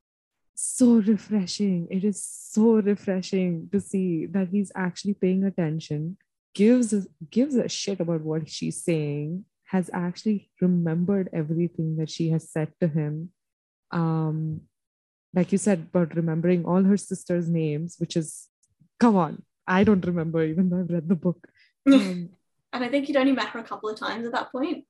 So 0.54 0.94
refreshing. 0.94 1.88
It 1.90 2.04
is 2.04 2.22
so 2.22 2.74
refreshing 2.74 3.68
to 3.72 3.80
see 3.80 4.26
that 4.26 4.48
he's 4.48 4.70
actually 4.74 5.14
paying 5.14 5.44
attention, 5.44 6.18
gives 6.54 6.94
gives 7.30 7.56
a 7.56 7.68
shit 7.68 8.00
about 8.00 8.20
what 8.20 8.48
she's 8.48 8.82
saying, 8.82 9.44
has 9.72 9.88
actually 9.94 10.50
remembered 10.60 11.30
everything 11.32 11.96
that 11.96 12.10
she 12.10 12.28
has 12.28 12.50
said 12.50 12.70
to 12.78 12.88
him. 12.88 13.30
Um, 13.90 14.60
like 15.34 15.50
you 15.50 15.56
said 15.56 15.88
about 15.88 16.14
remembering 16.14 16.66
all 16.66 16.82
her 16.84 16.98
sisters' 16.98 17.48
names, 17.48 17.96
which 17.98 18.14
is 18.14 18.48
come 19.00 19.16
on, 19.16 19.42
I 19.66 19.82
don't 19.82 20.04
remember 20.04 20.44
even 20.44 20.68
though 20.68 20.80
I've 20.80 20.90
read 20.90 21.08
the 21.08 21.16
book. 21.16 21.48
Um, 21.86 22.28
And 22.74 22.84
I 22.84 22.88
think 22.88 23.08
you'd 23.08 23.16
only 23.16 23.32
met 23.32 23.48
her 23.48 23.58
a 23.58 23.64
couple 23.64 23.88
of 23.90 23.98
times 23.98 24.24
at 24.24 24.32
that 24.32 24.52
point. 24.52 24.84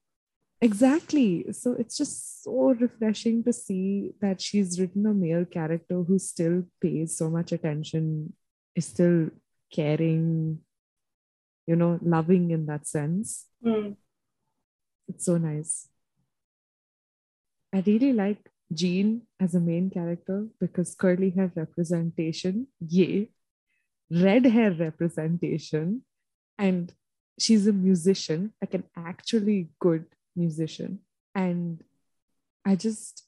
Exactly. 0.60 1.46
So 1.52 1.72
it's 1.72 1.96
just 1.96 2.44
so 2.44 2.74
refreshing 2.78 3.42
to 3.44 3.52
see 3.52 4.12
that 4.20 4.40
she's 4.40 4.78
written 4.78 5.06
a 5.06 5.14
male 5.14 5.44
character 5.44 6.02
who 6.02 6.18
still 6.18 6.62
pays 6.80 7.16
so 7.16 7.28
much 7.30 7.50
attention, 7.50 8.34
is 8.76 8.86
still 8.86 9.30
caring, 9.72 10.60
you 11.66 11.74
know, 11.74 11.98
loving 12.02 12.52
in 12.52 12.66
that 12.66 12.86
sense. 12.86 13.46
Mm. 13.64 13.96
It's 15.12 15.26
so 15.26 15.36
nice. 15.36 15.88
I 17.74 17.82
really 17.86 18.14
like 18.14 18.48
Jean 18.72 19.22
as 19.38 19.54
a 19.54 19.60
main 19.60 19.90
character 19.90 20.46
because 20.58 20.94
curly 20.94 21.28
hair 21.30 21.52
representation, 21.54 22.68
yay. 22.80 23.28
Red 24.10 24.46
hair 24.46 24.70
representation, 24.70 26.02
and 26.58 26.92
she's 27.38 27.66
a 27.66 27.72
musician, 27.72 28.52
like 28.60 28.74
an 28.74 28.84
actually 28.96 29.68
good 29.80 30.06
musician. 30.36 31.00
And 31.34 31.82
I 32.64 32.76
just, 32.76 33.24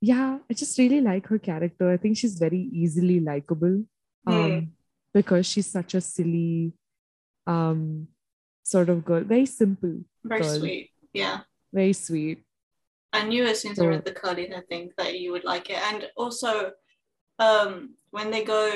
yeah, 0.00 0.38
I 0.50 0.54
just 0.54 0.78
really 0.78 1.00
like 1.00 1.26
her 1.28 1.38
character. 1.38 1.90
I 1.90 1.96
think 1.96 2.16
she's 2.16 2.38
very 2.38 2.68
easily 2.72 3.20
likable 3.20 3.84
um, 4.26 4.72
because 5.14 5.46
she's 5.46 5.66
such 5.66 5.94
a 5.94 6.00
silly 6.00 6.74
um, 7.46 8.08
sort 8.62 8.88
of 8.88 9.04
girl, 9.04 9.24
very 9.24 9.46
simple, 9.46 10.00
Very 10.24 10.42
Good. 10.42 10.60
sweet. 10.60 10.91
Yeah. 11.12 11.40
very 11.72 11.92
sweet. 11.92 12.42
I 13.12 13.24
knew 13.26 13.44
as 13.44 13.60
soon 13.60 13.72
as 13.72 13.78
I 13.78 13.86
read 13.86 14.04
the 14.06 14.12
curly 14.12 14.46
hair 14.48 14.64
thing 14.68 14.90
that 14.96 15.18
you 15.18 15.32
would 15.32 15.44
like 15.44 15.68
it. 15.68 15.76
And 15.92 16.06
also, 16.16 16.72
um, 17.38 17.94
when 18.10 18.30
they 18.30 18.42
go 18.44 18.70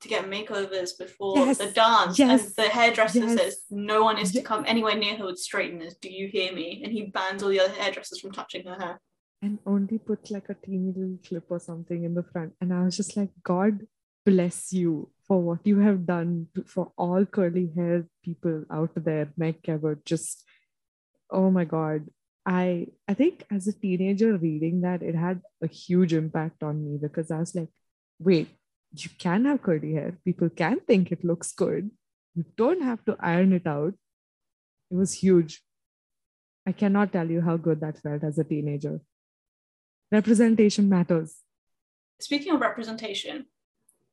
to 0.00 0.08
get 0.08 0.26
makeovers 0.26 0.96
before 0.98 1.36
Yes, 1.38 1.58
the 1.58 1.70
dance, 1.72 2.18
yes, 2.18 2.44
and 2.46 2.54
the 2.56 2.68
hairdresser 2.70 3.20
yes. 3.20 3.38
says 3.38 3.60
no 3.70 4.02
one 4.04 4.18
is 4.18 4.32
to 4.32 4.42
come 4.42 4.64
anywhere 4.66 4.94
near 4.96 5.16
her 5.16 5.26
with 5.26 5.38
straighteners. 5.38 5.94
Do 6.00 6.10
you 6.10 6.28
hear 6.28 6.52
me? 6.52 6.82
And 6.84 6.92
he 6.92 7.06
bans 7.06 7.42
all 7.42 7.48
the 7.48 7.60
other 7.60 7.72
hairdressers 7.72 8.20
from 8.20 8.32
touching 8.32 8.66
her 8.66 8.76
hair. 8.78 9.00
and 9.40 9.58
only 9.66 9.98
put 9.98 10.30
like 10.32 10.48
a 10.48 10.54
teeny 10.54 10.92
little 10.92 11.16
clip 11.26 11.44
or 11.48 11.60
something 11.60 12.02
in 12.04 12.12
the 12.14 12.24
front. 12.24 12.52
And 12.60 12.74
I 12.74 12.82
was 12.84 12.96
just 12.96 13.16
like, 13.16 13.30
God 13.44 13.86
bless 14.26 14.72
you 14.72 15.10
for 15.26 15.40
what 15.40 15.60
you 15.64 15.78
have 15.78 16.04
done 16.06 16.48
to- 16.54 16.64
for 16.64 16.92
all 16.98 17.24
curly 17.24 17.70
hair 17.76 18.04
people 18.22 18.64
out 18.70 18.90
there. 18.96 19.32
Meg 19.36 19.62
Cabot, 19.62 20.04
just 20.04 20.44
oh 21.30 21.50
my 21.50 21.64
God. 21.64 22.06
I 22.46 22.88
I 23.06 23.14
think 23.14 23.44
as 23.50 23.68
a 23.68 23.72
teenager 23.72 24.36
reading 24.36 24.80
that, 24.82 25.02
it 25.02 25.14
had 25.14 25.42
a 25.62 25.66
huge 25.66 26.14
impact 26.14 26.62
on 26.62 26.84
me 26.84 26.98
because 27.00 27.30
I 27.30 27.38
was 27.38 27.54
like, 27.54 27.68
wait, 28.18 28.48
you 28.94 29.10
can 29.18 29.44
have 29.44 29.62
curly 29.62 29.92
hair. 29.92 30.18
People 30.24 30.48
can 30.48 30.80
think 30.80 31.12
it 31.12 31.24
looks 31.24 31.52
good. 31.52 31.90
You 32.34 32.44
don't 32.56 32.82
have 32.82 33.04
to 33.04 33.16
iron 33.20 33.52
it 33.52 33.66
out. 33.66 33.94
It 34.90 34.96
was 34.96 35.12
huge. 35.12 35.62
I 36.66 36.72
cannot 36.72 37.12
tell 37.12 37.30
you 37.30 37.40
how 37.40 37.56
good 37.56 37.80
that 37.80 38.00
felt 38.00 38.24
as 38.24 38.38
a 38.38 38.44
teenager 38.44 39.00
representation 40.10 40.88
matters. 40.88 41.36
Speaking 42.20 42.54
of 42.54 42.60
representation, 42.60 43.46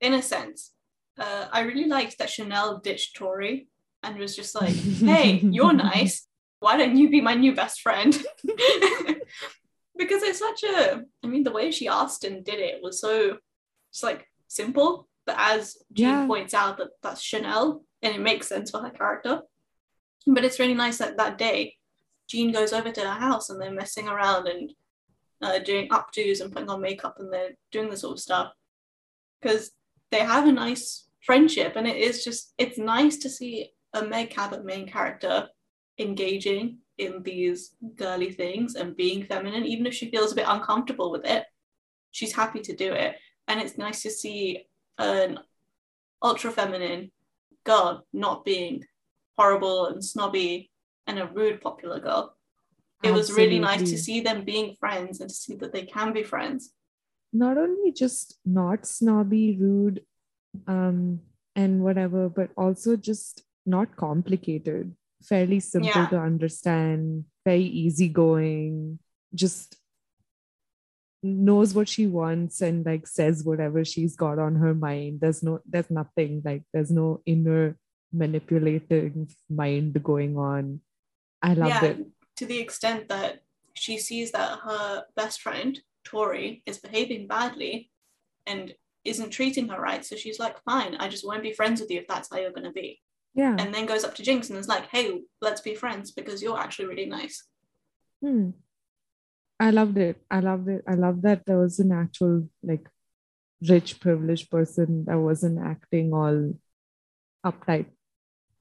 in 0.02 0.14
a 0.14 0.22
sense, 0.22 0.72
uh, 1.18 1.48
I 1.52 1.62
really 1.62 1.86
liked 1.88 2.18
that 2.18 2.30
Chanel 2.30 2.80
ditched 2.80 3.16
Tori 3.16 3.68
and 4.04 4.18
was 4.18 4.36
just 4.36 4.54
like, 4.56 4.76
hey, 4.76 5.40
you're 5.40 5.74
nice. 5.92 6.28
Why 6.66 6.78
don't 6.78 6.98
you 6.98 7.12
be 7.12 7.22
my 7.22 7.36
new 7.36 7.54
best 7.54 7.82
friend? 7.82 8.12
because 9.96 10.24
it's 10.24 10.40
such 10.40 10.64
a, 10.64 11.04
I 11.24 11.28
mean, 11.28 11.44
the 11.44 11.52
way 11.52 11.70
she 11.70 11.88
asked 11.88 12.24
and 12.24 12.44
did 12.44 12.60
it 12.60 12.82
was 12.82 13.00
so, 13.00 13.38
it's 13.92 14.02
like 14.02 14.26
simple, 14.48 15.08
but 15.28 15.36
as 15.38 15.78
Jean 15.94 16.08
Yeah. 16.22 16.26
points 16.26 16.56
out, 16.56 16.80
that 16.80 16.88
that's 17.04 17.22
Chanel 17.22 17.86
and 18.02 18.16
it 18.16 18.20
makes 18.20 18.48
sense 18.48 18.72
for 18.72 18.80
her 18.80 18.90
character. 18.90 19.42
But 20.26 20.44
it's 20.44 20.58
really 20.58 20.74
nice 20.74 20.98
that 20.98 21.18
that 21.18 21.38
day, 21.38 21.76
Jean 22.28 22.52
goes 22.52 22.74
over 22.74 22.92
to 22.92 23.02
her 23.02 23.20
house 23.28 23.52
and 23.52 23.62
they're 23.62 23.72
messing 23.72 24.08
around 24.08 24.48
and 24.48 24.74
uh, 25.44 25.60
doing 25.60 25.88
updos 25.90 26.42
and 26.42 26.52
putting 26.52 26.70
on 26.72 26.82
makeup 26.82 27.18
and 27.20 27.32
they're 27.32 27.52
doing 27.72 27.92
this 27.92 28.02
sort 28.02 28.14
of 28.14 28.20
stuff 28.20 28.52
because 29.40 29.70
they 30.10 30.22
have 30.22 30.48
a 30.48 30.52
nice 30.52 31.08
friendship 31.24 31.74
and 31.76 31.86
it 31.86 31.98
is 31.98 32.24
just 32.24 32.56
it's 32.58 32.80
nice 32.80 33.18
to 33.18 33.30
see 33.30 33.70
a 33.94 34.02
Meg 34.04 34.32
Cabot 34.32 34.66
main 34.66 34.88
character 34.88 35.48
engaging 35.98 36.80
in 36.98 37.24
these 37.24 37.76
girly 37.96 38.32
things 38.32 38.76
and 38.76 38.96
being 38.96 39.24
feminine, 39.24 39.66
even 39.66 39.86
if 39.86 39.94
she 39.94 40.10
feels 40.12 40.32
a 40.32 40.36
bit 40.36 40.46
uncomfortable 40.48 41.12
with 41.12 41.26
it. 41.26 41.46
She's 42.12 42.34
happy 42.34 42.62
to 42.62 42.76
do 42.76 42.94
it. 42.94 43.16
And 43.48 43.60
it's 43.62 43.78
nice 43.78 44.02
to 44.04 44.10
see 44.10 44.66
an 44.98 45.40
ultra 46.24 46.52
feminine 46.52 47.12
girl 47.66 48.06
not 48.14 48.46
being 48.46 48.84
horrible 49.38 49.88
and 49.88 50.04
snobby 50.04 50.72
and 51.08 51.20
a 51.20 51.28
rude 51.28 51.62
popular 51.62 52.00
girl. 52.00 52.36
It 53.04 53.12
was 53.12 53.32
really 53.32 53.60
nice 53.60 53.90
to 53.92 53.98
see 53.98 54.22
them 54.22 54.46
being 54.46 54.76
friends 54.80 55.20
and 55.20 55.30
to 55.30 55.36
see 55.36 55.56
that 55.58 55.74
they 55.74 55.84
can 55.84 56.14
be 56.14 56.24
friends. 56.24 56.72
not 57.34 57.58
only 57.58 57.92
just 57.92 58.40
not 58.46 58.86
snobby, 58.88 59.58
rude, 59.60 60.02
um, 60.68 61.20
and 61.56 61.84
whatever, 61.84 62.30
but 62.30 62.50
also 62.56 62.96
just 62.96 63.44
not 63.66 63.96
complicated, 63.98 64.96
fairly 65.24 65.60
simple 65.60 65.90
Yeah. 65.90 66.08
to 66.08 66.20
understand, 66.20 67.26
very 67.46 67.64
easygoing, 67.64 69.00
just 69.34 69.78
knows 71.24 71.74
what 71.74 71.90
she 71.90 72.06
wants 72.06 72.62
and 72.62 72.86
like 72.86 73.08
says 73.08 73.44
whatever 73.44 73.84
she's 73.84 74.16
got 74.16 74.38
on 74.40 74.56
her 74.56 74.76
mind. 74.76 75.20
There's 75.22 75.42
no, 75.42 75.60
there's 75.66 75.90
nothing 75.90 76.42
like 76.46 76.64
there's 76.74 76.92
no 76.92 77.22
inner 77.26 77.78
manipulating 78.14 79.30
mind 79.50 80.02
going 80.04 80.38
on. 80.38 80.82
I 81.42 81.54
loved 81.54 81.70
yeah, 81.70 81.86
it. 81.86 82.06
to 82.38 82.46
the 82.46 82.60
extent 82.60 83.10
that 83.10 83.42
she 83.74 83.98
sees 83.98 84.32
that 84.32 84.60
her 84.60 85.06
best 85.16 85.42
friend, 85.42 85.80
Tori, 86.04 86.64
is 86.66 86.78
behaving 86.78 87.28
badly 87.28 87.92
and 88.46 88.74
isn't 89.04 89.32
treating 89.32 89.68
her 89.70 89.80
right. 89.80 90.06
So 90.06 90.16
she's 90.16 90.40
like, 90.40 90.62
fine, 90.64 90.96
I 90.96 91.10
just 91.10 91.26
won't 91.26 91.44
be 91.44 91.54
friends 91.54 91.82
with 91.82 91.92
you 91.92 92.00
if 92.00 92.08
that's 92.08 92.30
how 92.32 92.40
you're 92.40 92.52
going 92.52 92.64
to 92.64 92.72
be. 92.72 93.02
Yeah. 93.36 93.56
And 93.60 93.74
then 93.74 93.86
goes 93.86 94.04
up 94.04 94.16
to 94.16 94.24
Jinx 94.24 94.50
and 94.50 94.58
is 94.58 94.68
like, 94.68 94.88
hey, 94.88 95.22
let's 95.42 95.62
be 95.62 95.76
friends 95.76 96.12
because 96.12 96.42
you're 96.42 96.58
actually 96.58 96.88
really 96.88 97.06
nice. 97.06 97.44
Hmm. 98.24 98.52
I 99.60 99.72
loved 99.72 99.98
it. 99.98 100.22
I 100.32 100.40
loved 100.40 100.70
it. 100.70 100.84
I 100.88 100.96
love 100.96 101.22
that 101.22 101.46
there 101.46 101.60
was 101.60 101.80
an 101.80 101.92
actual 101.92 102.50
like 102.64 102.88
rich, 103.68 104.00
privileged 104.00 104.50
person 104.50 105.06
that 105.06 105.18
wasn't 105.18 105.60
acting 105.60 106.14
all 106.14 106.54
uptight. 107.46 107.88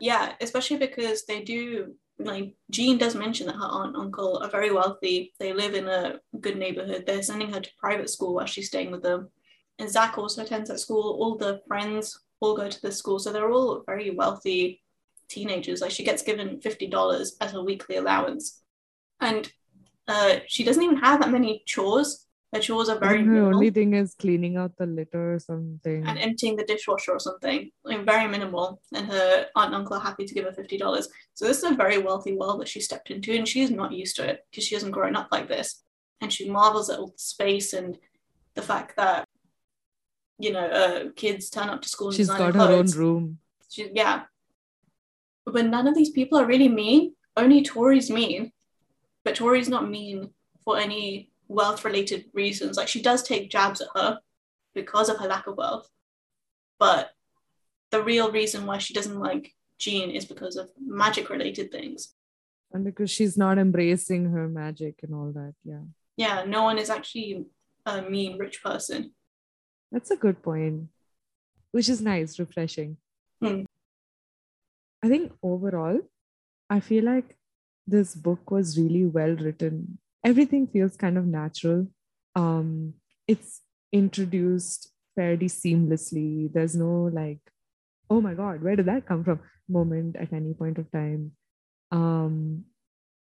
Yeah, 0.00 0.34
especially 0.40 0.78
because 0.78 1.24
they 1.24 1.42
do, 1.42 1.94
like, 2.18 2.56
Jean 2.70 2.98
does 2.98 3.14
mention 3.14 3.46
that 3.46 3.56
her 3.56 3.64
aunt 3.64 3.94
and 3.94 4.04
uncle 4.04 4.38
are 4.42 4.50
very 4.50 4.72
wealthy. 4.72 5.32
They 5.38 5.52
live 5.52 5.74
in 5.74 5.86
a 5.86 6.18
good 6.40 6.58
neighborhood. 6.58 7.04
They're 7.06 7.22
sending 7.22 7.52
her 7.52 7.60
to 7.60 7.70
private 7.78 8.10
school 8.10 8.34
while 8.34 8.46
she's 8.46 8.68
staying 8.68 8.90
with 8.90 9.02
them. 9.02 9.30
And 9.78 9.90
Zach 9.90 10.18
also 10.18 10.42
attends 10.42 10.68
that 10.68 10.80
school. 10.80 11.16
All 11.20 11.36
the 11.36 11.60
friends 11.66 12.20
all 12.44 12.56
go 12.56 12.68
to 12.68 12.82
this 12.82 12.98
school. 12.98 13.18
So 13.18 13.32
they're 13.32 13.50
all 13.50 13.82
very 13.86 14.10
wealthy 14.10 14.82
teenagers. 15.28 15.80
Like, 15.80 15.90
she 15.90 16.04
gets 16.04 16.22
given 16.22 16.60
$50 16.60 17.32
as 17.40 17.54
a 17.54 17.62
weekly 17.62 17.96
allowance. 17.96 18.62
And 19.20 19.50
uh, 20.06 20.36
she 20.46 20.64
doesn't 20.64 20.82
even 20.82 20.98
have 20.98 21.20
that 21.20 21.30
many 21.30 21.62
chores. 21.66 22.26
Her 22.52 22.60
chores 22.60 22.88
are 22.88 22.98
very 22.98 23.18
her 23.18 23.24
minimal. 23.24 23.54
only 23.56 23.70
thing 23.70 23.94
is 23.94 24.14
cleaning 24.14 24.56
out 24.56 24.76
the 24.78 24.86
litter 24.86 25.34
or 25.34 25.38
something. 25.40 26.06
and 26.06 26.18
emptying 26.18 26.54
the 26.54 26.64
dishwasher 26.64 27.10
or 27.12 27.18
something, 27.18 27.70
like 27.82 28.04
very 28.04 28.28
minimal. 28.28 28.80
And 28.94 29.06
her 29.06 29.46
aunt 29.56 29.66
and 29.66 29.74
uncle 29.74 29.96
are 29.96 30.00
happy 30.00 30.24
to 30.24 30.34
give 30.34 30.44
her 30.44 30.52
fifty 30.52 30.78
dollars. 30.78 31.08
So 31.34 31.46
this 31.46 31.58
is 31.58 31.70
a 31.72 31.74
very 31.74 31.98
wealthy 31.98 32.36
world 32.36 32.60
that 32.60 32.68
she 32.68 32.80
stepped 32.80 33.10
into, 33.10 33.32
and 33.34 33.48
she's 33.48 33.72
not 33.72 33.90
used 33.92 34.14
to 34.16 34.28
it 34.28 34.46
because 34.50 34.62
she 34.64 34.76
hasn't 34.76 34.92
grown 34.92 35.16
up 35.16 35.28
like 35.32 35.48
this. 35.48 35.82
And 36.20 36.32
she 36.32 36.48
marvels 36.48 36.90
at 36.90 37.00
all 37.00 37.08
the 37.08 37.18
space 37.18 37.72
and 37.72 37.98
the 38.54 38.62
fact 38.62 38.96
that 38.98 39.26
you 40.38 40.52
know 40.52 40.66
uh, 40.66 41.04
kids 41.16 41.50
turn 41.50 41.68
up 41.68 41.82
to 41.82 41.88
school. 41.88 42.12
She's 42.12 42.28
got 42.28 42.54
her 42.54 42.60
own 42.60 42.90
room. 42.90 43.38
She, 43.70 43.90
yeah, 43.92 44.22
but 45.46 45.66
none 45.66 45.86
of 45.86 45.94
these 45.94 46.10
people 46.10 46.38
are 46.38 46.46
really 46.46 46.68
mean. 46.68 47.14
Only 47.36 47.62
Tori's 47.62 48.10
mean, 48.10 48.52
but 49.24 49.34
Tori's 49.34 49.68
not 49.68 49.90
mean 49.90 50.30
for 50.64 50.78
any 50.78 51.30
wealth-related 51.48 52.26
reasons. 52.32 52.76
Like 52.76 52.88
she 52.88 53.02
does 53.02 53.22
take 53.22 53.50
jabs 53.50 53.80
at 53.80 53.88
her 53.94 54.18
because 54.74 55.08
of 55.08 55.18
her 55.18 55.26
lack 55.26 55.46
of 55.46 55.56
wealth, 55.56 55.88
but 56.78 57.10
the 57.90 58.02
real 58.02 58.32
reason 58.32 58.66
why 58.66 58.78
she 58.78 58.94
doesn't 58.94 59.18
like 59.18 59.52
Jean 59.78 60.10
is 60.10 60.24
because 60.24 60.56
of 60.56 60.70
magic-related 60.84 61.70
things. 61.70 62.14
And 62.72 62.84
because 62.84 63.10
she's 63.10 63.36
not 63.36 63.58
embracing 63.58 64.30
her 64.30 64.48
magic 64.48 65.00
and 65.02 65.14
all 65.14 65.30
that. 65.32 65.54
Yeah. 65.64 65.82
Yeah, 66.16 66.44
no 66.44 66.62
one 66.62 66.78
is 66.78 66.90
actually 66.90 67.44
a 67.86 68.02
mean 68.02 68.38
rich 68.38 68.62
person. 68.62 69.12
That's 69.94 70.10
a 70.10 70.16
good 70.16 70.42
point. 70.42 70.88
Which 71.70 71.88
is 71.88 72.00
nice, 72.02 72.38
refreshing. 72.38 72.98
Hmm. 73.40 73.62
I 75.02 75.08
think 75.08 75.32
overall, 75.42 76.00
I 76.68 76.80
feel 76.80 77.04
like 77.04 77.36
this 77.86 78.14
book 78.14 78.50
was 78.50 78.78
really 78.78 79.06
well 79.06 79.36
written. 79.36 79.98
Everything 80.24 80.66
feels 80.66 80.96
kind 80.96 81.16
of 81.16 81.26
natural. 81.26 81.86
Um, 82.34 82.94
it's 83.28 83.60
introduced 83.92 84.90
fairly 85.14 85.46
seamlessly. 85.46 86.52
There's 86.52 86.74
no 86.74 87.10
like, 87.12 87.40
oh 88.10 88.20
my 88.20 88.34
God, 88.34 88.62
where 88.62 88.76
did 88.76 88.86
that 88.86 89.06
come 89.06 89.22
from? 89.22 89.40
moment 89.68 90.16
at 90.16 90.32
any 90.32 90.54
point 90.54 90.78
of 90.78 90.90
time. 90.90 91.32
Um, 91.90 92.64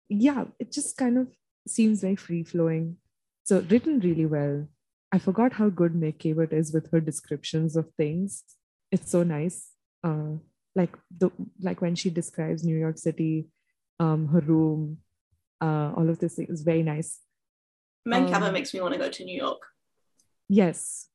yeah, 0.09 0.45
it 0.59 0.71
just 0.71 0.97
kind 0.97 1.17
of 1.17 1.27
seems 1.67 2.01
very 2.01 2.15
free 2.15 2.43
flowing. 2.43 2.97
So 3.43 3.61
written 3.61 3.99
really 3.99 4.25
well. 4.25 4.67
I 5.11 5.19
forgot 5.19 5.53
how 5.53 5.69
good 5.69 5.95
Meg 5.95 6.19
Cabot 6.19 6.51
is 6.51 6.73
with 6.73 6.91
her 6.91 6.99
descriptions 6.99 7.75
of 7.75 7.89
things. 7.95 8.43
It's 8.91 9.09
so 9.09 9.23
nice. 9.23 9.69
Uh, 10.03 10.39
like 10.75 10.95
the 11.17 11.31
like 11.61 11.81
when 11.81 11.95
she 11.95 12.09
describes 12.09 12.63
New 12.63 12.77
York 12.77 12.97
City, 12.97 13.47
um, 13.99 14.27
her 14.27 14.41
room, 14.41 14.97
uh, 15.61 15.93
all 15.95 16.09
of 16.09 16.19
this 16.19 16.37
is 16.37 16.61
very 16.61 16.83
nice. 16.83 17.19
Meg 18.05 18.27
Cabot 18.27 18.49
Um, 18.49 18.53
makes 18.53 18.73
me 18.73 18.81
want 18.81 18.93
to 18.93 18.99
go 18.99 19.09
to 19.09 19.25
New 19.25 19.35
York. 19.35 19.61
Yes, 20.49 21.07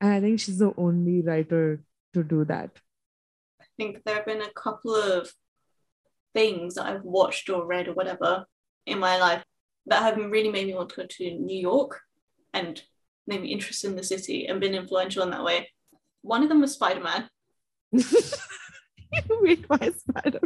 and 0.00 0.12
I 0.12 0.20
think 0.20 0.40
she's 0.40 0.58
the 0.58 0.74
only 0.76 1.22
writer 1.22 1.84
to 2.12 2.22
do 2.22 2.44
that. 2.46 2.70
I 3.60 3.64
think 3.76 4.02
there 4.04 4.16
have 4.16 4.26
been 4.26 4.42
a 4.42 4.52
couple 4.52 4.94
of 4.94 5.30
things 6.34 6.74
that 6.74 6.86
I've 6.86 7.04
watched 7.04 7.48
or 7.48 7.66
read 7.66 7.88
or 7.88 7.94
whatever 7.94 8.46
in 8.86 8.98
my 8.98 9.18
life 9.18 9.44
that 9.86 10.02
have 10.02 10.16
really 10.16 10.50
made 10.50 10.66
me 10.66 10.74
want 10.74 10.90
to 10.90 10.96
go 10.96 11.06
to 11.08 11.30
New 11.30 11.58
York 11.58 12.00
and 12.52 12.82
made 13.26 13.42
me 13.42 13.48
interested 13.48 13.90
in 13.90 13.96
the 13.96 14.02
city 14.02 14.46
and 14.46 14.60
been 14.60 14.74
influential 14.74 15.22
in 15.22 15.30
that 15.30 15.44
way. 15.44 15.68
One 16.22 16.42
of 16.42 16.48
them 16.48 16.60
was 16.60 16.72
Spider 16.72 17.00
Man 17.00 17.28
Wait, 19.40 19.64
why 19.68 19.92
Spider? 19.96 20.40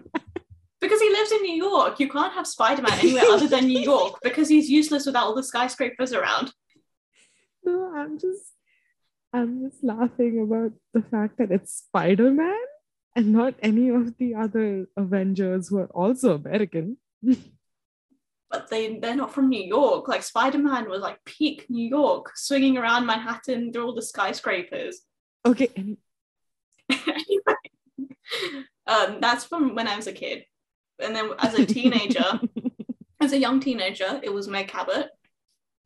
because 0.80 1.00
he 1.00 1.10
lives 1.10 1.32
in 1.32 1.42
New 1.42 1.56
York. 1.56 1.98
You 1.98 2.08
can't 2.08 2.32
have 2.34 2.46
Spider 2.46 2.82
Man 2.82 2.98
anywhere 2.98 3.24
other 3.24 3.48
than 3.48 3.66
New 3.66 3.80
York 3.80 4.18
because 4.22 4.48
he's 4.48 4.70
useless 4.70 5.06
without 5.06 5.24
all 5.24 5.34
the 5.34 5.42
skyscrapers 5.42 6.12
around. 6.12 6.52
No, 7.64 7.92
I'm 7.94 8.18
just, 8.18 8.52
I'm 9.32 9.68
just 9.68 9.82
laughing 9.82 10.40
about 10.40 10.72
the 10.94 11.02
fact 11.02 11.38
that 11.38 11.50
it's 11.50 11.74
Spider 11.74 12.30
Man 12.30 12.58
and 13.16 13.32
not 13.32 13.54
any 13.62 13.88
of 13.88 14.16
the 14.18 14.34
other 14.34 14.86
Avengers 14.96 15.68
who 15.68 15.78
are 15.78 15.92
also 15.92 16.34
American. 16.34 16.98
But 18.50 18.70
they, 18.70 18.98
they're 18.98 19.14
not 19.14 19.34
from 19.34 19.50
New 19.50 19.62
York. 19.62 20.08
Like 20.08 20.22
Spider 20.22 20.58
Man 20.58 20.88
was 20.88 21.02
like 21.02 21.22
peak 21.24 21.66
New 21.68 21.86
York, 21.86 22.32
swinging 22.34 22.78
around 22.78 23.04
Manhattan 23.04 23.72
through 23.72 23.84
all 23.86 23.94
the 23.94 24.02
skyscrapers. 24.02 25.00
Okay, 25.44 25.68
anyway, 26.90 27.54
um, 28.86 29.18
that's 29.20 29.44
from 29.44 29.74
when 29.74 29.86
I 29.86 29.96
was 29.96 30.06
a 30.06 30.12
kid. 30.12 30.44
And 30.98 31.14
then 31.14 31.30
as 31.38 31.54
a 31.54 31.66
teenager, 31.66 32.40
as 33.20 33.32
a 33.32 33.38
young 33.38 33.60
teenager, 33.60 34.20
it 34.22 34.32
was 34.32 34.48
Meg 34.48 34.68
Cabot 34.68 35.08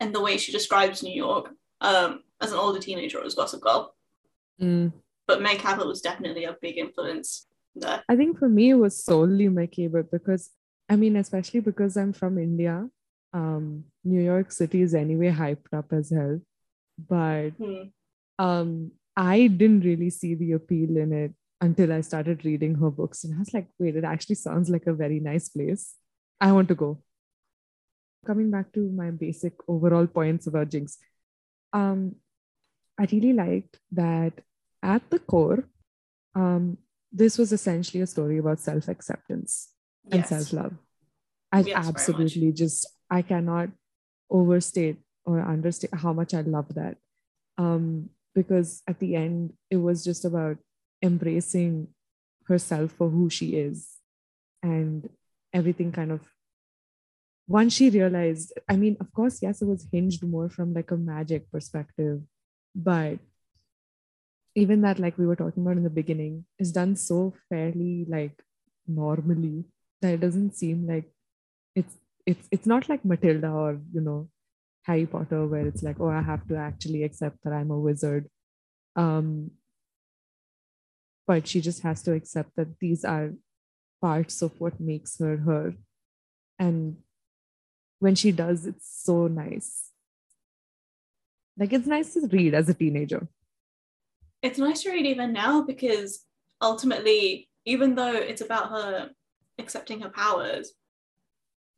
and 0.01 0.14
the 0.14 0.20
way 0.20 0.37
she 0.38 0.53
describes 0.53 1.03
New 1.03 1.14
York. 1.14 1.51
Um, 1.81 2.22
as 2.40 2.53
an 2.53 2.59
older 2.59 2.79
teenager, 2.79 3.18
it 3.18 3.25
was 3.25 3.35
Gossip 3.35 3.61
Girl. 3.61 3.94
Mm, 4.61 4.92
But 5.27 5.42
Meg 5.42 5.59
Cabot 5.59 5.87
was 5.87 6.01
definitely 6.01 6.44
a 6.44 6.57
big 6.61 6.79
influence 6.79 7.46
there. 7.75 8.03
I 8.09 8.16
think 8.16 8.38
for 8.38 8.48
me 8.48 8.70
it 8.70 8.75
was 8.75 9.05
solely 9.05 9.48
Meg 9.48 9.72
Cabot 9.72 10.11
because 10.11 10.51
I 10.88 10.97
mean, 10.97 11.16
especially 11.16 11.61
because 11.61 11.97
I'm 11.97 12.12
from 12.12 12.38
India. 12.38 12.88
Um, 13.33 13.85
New 14.05 14.21
York 14.21 14.53
City 14.53 14.83
is 14.83 14.95
anyway 14.95 15.31
hyped 15.31 15.73
up 15.73 15.92
as 15.92 16.11
hell, 16.11 16.40
but 17.09 17.51
Hmm. 17.53 17.88
um, 18.38 18.92
I 19.16 19.47
didn't 19.47 19.81
really 19.85 20.11
see 20.11 20.35
the 20.35 20.53
appeal 20.53 20.97
in 20.99 21.12
it 21.12 21.35
until 21.61 21.92
I 21.92 22.01
started 22.03 22.45
reading 22.45 22.75
her 22.75 22.90
books, 22.90 23.25
and 23.25 23.35
I 23.35 23.38
was 23.38 23.55
like, 23.55 23.68
wait, 23.79 23.97
it 23.97 24.05
actually 24.05 24.35
sounds 24.35 24.68
like 24.68 24.87
a 24.87 24.92
very 24.92 25.21
nice 25.21 25.49
place. 25.49 25.95
I 26.40 26.53
want 26.53 26.68
to 26.68 26.75
go. 26.75 27.03
Coming 28.27 28.51
back 28.51 28.73
to 28.73 28.81
my 28.90 29.11
basic 29.11 29.55
overall 29.66 30.07
points 30.07 30.47
about 30.47 30.68
Jinx, 30.71 30.99
um, 31.73 32.16
I 32.99 33.07
really 33.11 33.33
liked 33.33 33.79
that 33.92 34.33
at 34.83 35.09
the 35.11 35.18
core, 35.18 35.64
um, 36.35 36.79
this 37.11 37.38
was 37.38 37.53
essentially 37.53 38.03
a 38.03 38.07
story 38.07 38.38
about 38.38 38.61
self 38.61 38.88
acceptance. 38.88 39.72
And 40.11 40.21
Yes. 40.21 40.29
self 40.29 40.53
love. 40.53 40.75
I 41.53 41.61
Yes, 41.61 41.87
absolutely 41.87 42.53
just 42.53 42.87
I 43.11 43.23
cannot 43.23 43.71
overstate 44.31 44.97
or 45.25 45.41
understate 45.41 45.95
how 45.95 46.12
much 46.12 46.35
I 46.35 46.41
love 46.41 46.75
that. 46.75 46.97
Um, 47.59 48.11
because 48.35 48.83
at 48.88 48.99
the 48.99 49.15
end, 49.15 49.53
it 49.71 49.77
was 49.77 50.03
just 50.03 50.25
about 50.25 50.57
embracing 51.03 51.88
herself 52.47 52.93
for 52.93 53.11
who 53.11 53.29
she 53.29 53.57
is, 53.57 53.99
and 54.62 55.09
everything 55.53 55.93
kind 55.93 56.11
of. 56.12 56.21
Once 57.47 57.75
she 57.75 57.91
realized, 57.91 58.53
I 58.69 58.77
mean, 58.77 58.97
of 59.01 59.12
course, 59.12 59.43
yes, 59.43 59.61
it 59.61 59.67
was 59.67 59.87
hinged 59.93 60.23
more 60.23 60.49
from 60.49 60.73
like 60.73 60.91
a 60.91 60.97
magic 60.97 61.51
perspective, 61.53 62.23
but 62.75 63.19
even 64.55 64.81
that, 64.83 64.99
like 64.99 65.19
we 65.19 65.27
were 65.27 65.37
talking 65.37 65.62
about 65.62 65.77
in 65.77 65.83
the 65.85 65.91
beginning, 65.91 66.45
is 66.59 66.73
done 66.73 66.97
so 66.97 67.35
fairly 67.49 68.07
like 68.09 68.43
normally 68.87 69.65
that 70.03 70.15
it 70.15 70.21
doesn't 70.21 70.55
seem 70.55 70.87
like 70.87 71.11
it's 71.75 71.97
it's 72.27 72.49
it's 72.51 72.67
not 72.67 72.88
like 72.88 73.05
Matilda 73.05 73.49
or 73.49 73.81
you 73.93 74.01
know 74.01 74.29
Harry 74.83 75.07
Potter 75.07 75.47
where 75.47 75.67
it's 75.67 75.83
like 75.83 76.01
oh 76.01 76.11
I 76.11 76.21
have 76.21 76.47
to 76.49 76.57
actually 76.57 77.05
accept 77.05 77.38
that 77.45 77.53
I'm 77.53 77.71
a 77.71 77.79
wizard. 77.79 78.29
Um 78.97 79.53
but 81.27 81.47
she 81.47 81.61
just 81.61 81.83
has 81.83 82.03
to 82.03 82.12
accept 82.12 82.51
that 82.57 82.79
these 82.81 83.05
are 83.05 83.31
parts 84.03 84.43
of 84.43 84.61
what 84.61 84.81
makes 84.81 85.19
her 85.19 85.37
her. 85.38 85.75
And 86.59 86.97
when 88.01 88.17
she 88.17 88.33
does 88.33 88.67
it's 88.67 88.91
so 89.05 89.29
nice. 89.29 89.91
Like 91.57 91.73
it's 91.73 91.87
nice 91.87 92.15
to 92.15 92.27
read 92.27 92.55
as 92.55 92.69
a 92.69 92.75
teenager. 92.75 93.29
It's 94.43 94.59
nice 94.59 94.83
to 94.83 94.91
read 94.91 95.07
even 95.07 95.33
now 95.33 95.62
because 95.62 96.25
ultimately, 96.61 97.49
even 97.65 97.95
though 97.95 98.15
it's 98.15 98.41
about 98.41 98.71
her 98.71 99.11
accepting 99.62 100.01
her 100.01 100.11
powers, 100.11 100.72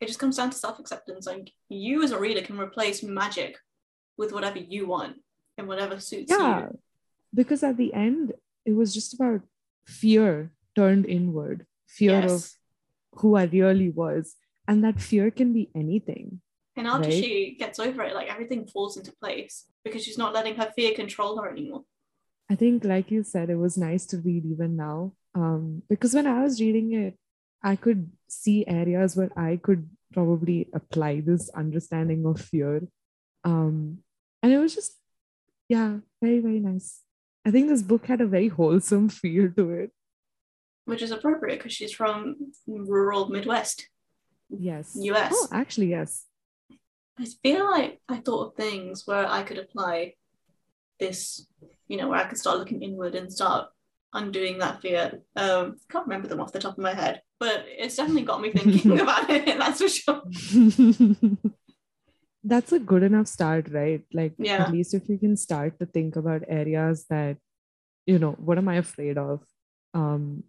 it 0.01 0.07
just 0.09 0.19
comes 0.19 0.37
down 0.37 0.51
to 0.51 0.57
self 0.57 0.79
acceptance. 0.79 1.27
Like, 1.27 1.51
you 1.69 2.03
as 2.03 2.11
a 2.13 2.19
reader 2.19 2.43
can 2.43 2.59
replace 2.59 3.03
magic 3.03 3.57
with 4.17 4.33
whatever 4.33 4.59
you 4.59 4.87
want 4.87 5.17
and 5.59 5.67
whatever 5.69 5.99
suits 6.01 6.31
yeah 6.31 6.61
you. 6.61 6.79
because 7.35 7.63
at 7.63 7.77
the 7.77 7.93
end 7.95 8.33
it 8.67 8.73
was 8.81 8.93
just 8.95 9.15
about 9.15 9.41
fear 9.87 10.53
turned 10.77 11.05
inward 11.07 11.67
fear 11.87 12.25
of 12.25 12.51
who 13.19 13.37
I 13.37 13.45
really 13.45 13.91
was. 13.91 14.35
And 14.67 14.83
that 14.83 15.01
fear 15.01 15.31
can 15.31 15.53
be 15.53 15.71
anything. 15.77 16.41
And 16.77 16.87
after 16.89 17.09
Right. 17.09 17.23
she 17.23 17.57
gets 17.59 17.79
over 17.79 18.03
it, 18.03 18.15
like 18.15 18.29
everything 18.33 18.67
falls 18.67 18.97
into 18.97 19.13
place 19.23 19.67
because 19.85 20.03
she's 20.05 20.19
not 20.19 20.33
letting 20.35 20.57
her 20.57 20.73
fear 20.75 20.93
control 20.95 21.41
her 21.41 21.49
anymore. 21.51 21.85
I 22.51 22.57
think, 22.57 22.85
like 22.85 23.11
you 23.13 23.23
said, 23.23 23.51
it 23.51 23.57
was 23.67 23.77
nice 23.79 24.07
to 24.07 24.19
read 24.19 24.45
even 24.47 24.75
now. 24.77 25.13
Um, 25.35 25.83
because 25.89 26.15
when 26.15 26.27
I 26.27 26.43
was 26.43 26.61
reading 26.61 26.93
it, 26.95 27.17
I 27.65 27.77
could 27.77 28.11
see 28.29 28.67
areas 28.67 29.17
where 29.17 29.33
I 29.37 29.57
could 29.57 29.89
probably 30.13 30.69
apply 30.75 31.21
this 31.21 31.49
understanding 31.49 32.27
of 32.27 32.39
fear. 32.39 32.87
Um, 33.43 34.01
and 34.43 34.53
it 34.53 34.59
was 34.59 34.75
just, 34.75 34.93
yeah, 35.69 35.97
very, 36.23 36.41
very 36.41 36.61
nice. 36.61 37.01
I 37.47 37.51
think 37.51 37.69
this 37.69 37.83
book 37.83 38.07
had 38.07 38.21
a 38.21 38.27
very 38.27 38.49
wholesome 38.49 39.09
feel 39.09 39.51
to 39.57 39.71
it. 39.71 39.91
Which 40.85 41.01
is 41.01 41.11
appropriate 41.11 41.59
because 41.59 41.73
she's 41.73 41.93
from 41.93 42.53
rural 42.67 43.31
Midwest. 43.31 43.89
Yes. 44.51 44.93
US. 45.01 45.33
Oh, 45.35 45.49
actually, 45.51 45.89
yes. 45.89 46.27
I 47.19 47.27
feel 47.43 47.65
like 47.71 48.01
I 48.09 48.19
thought 48.19 48.49
of 48.49 48.55
things 48.57 49.07
where 49.07 49.27
I 49.27 49.43
could 49.43 49.59
apply 49.59 50.15
this, 51.01 51.47
you 51.89 51.97
know, 51.97 52.09
where 52.09 52.21
I 52.21 52.25
could 52.25 52.39
start 52.39 52.59
looking 52.59 52.83
inward 52.83 53.15
and 53.15 53.33
start 53.33 53.69
undoing 54.15 54.59
that 54.59 54.81
fear. 54.81 55.21
Um, 55.37 55.77
can't 55.91 56.07
remember 56.07 56.29
them 56.29 56.41
off 56.41 56.53
the 56.53 56.61
top 56.61 56.79
of 56.79 56.83
my 56.83 56.95
head, 56.95 57.21
but 57.41 57.65
it's 57.67 57.97
definitely 57.97 58.23
got 58.23 58.41
me 58.41 58.53
thinking 58.53 59.01
about 59.01 59.29
it. 59.29 59.45
That's 59.59 59.81
for 59.83 59.89
sure. 59.89 60.23
That's 62.47 62.73
a 62.73 62.79
good 62.79 63.03
enough 63.03 63.27
start, 63.27 63.69
right? 63.73 64.03
Like, 64.13 64.35
Yeah. 64.39 64.63
at 64.63 64.71
least 64.71 64.95
if 64.95 65.09
you 65.09 65.19
can 65.19 65.37
start 65.37 65.79
to 65.81 65.87
think 65.87 66.17
about 66.17 66.43
areas 66.47 67.07
that, 67.09 67.39
you 68.07 68.19
know, 68.19 68.33
what 68.33 68.59
am 68.59 68.69
I 68.69 68.77
afraid 68.77 69.17
of? 69.19 69.41
Um, 69.95 70.45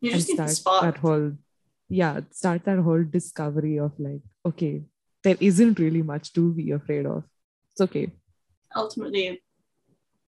You 0.00 0.10
and 0.12 0.20
just 0.20 0.28
need 0.28 0.50
start 0.50 0.82
that 0.82 0.96
whole, 0.98 1.32
yeah, 1.88 2.20
start 2.32 2.64
that 2.64 2.80
whole 2.80 3.04
discovery 3.04 3.78
of 3.78 3.92
like, 3.98 4.22
okay, 4.44 4.82
there 5.22 5.36
isn't 5.40 5.78
really 5.78 6.02
much 6.02 6.32
to 6.32 6.52
be 6.52 6.72
afraid 6.72 7.06
of. 7.06 7.22
It's 7.72 7.80
okay. 7.82 8.10
Ultimately, 8.74 9.40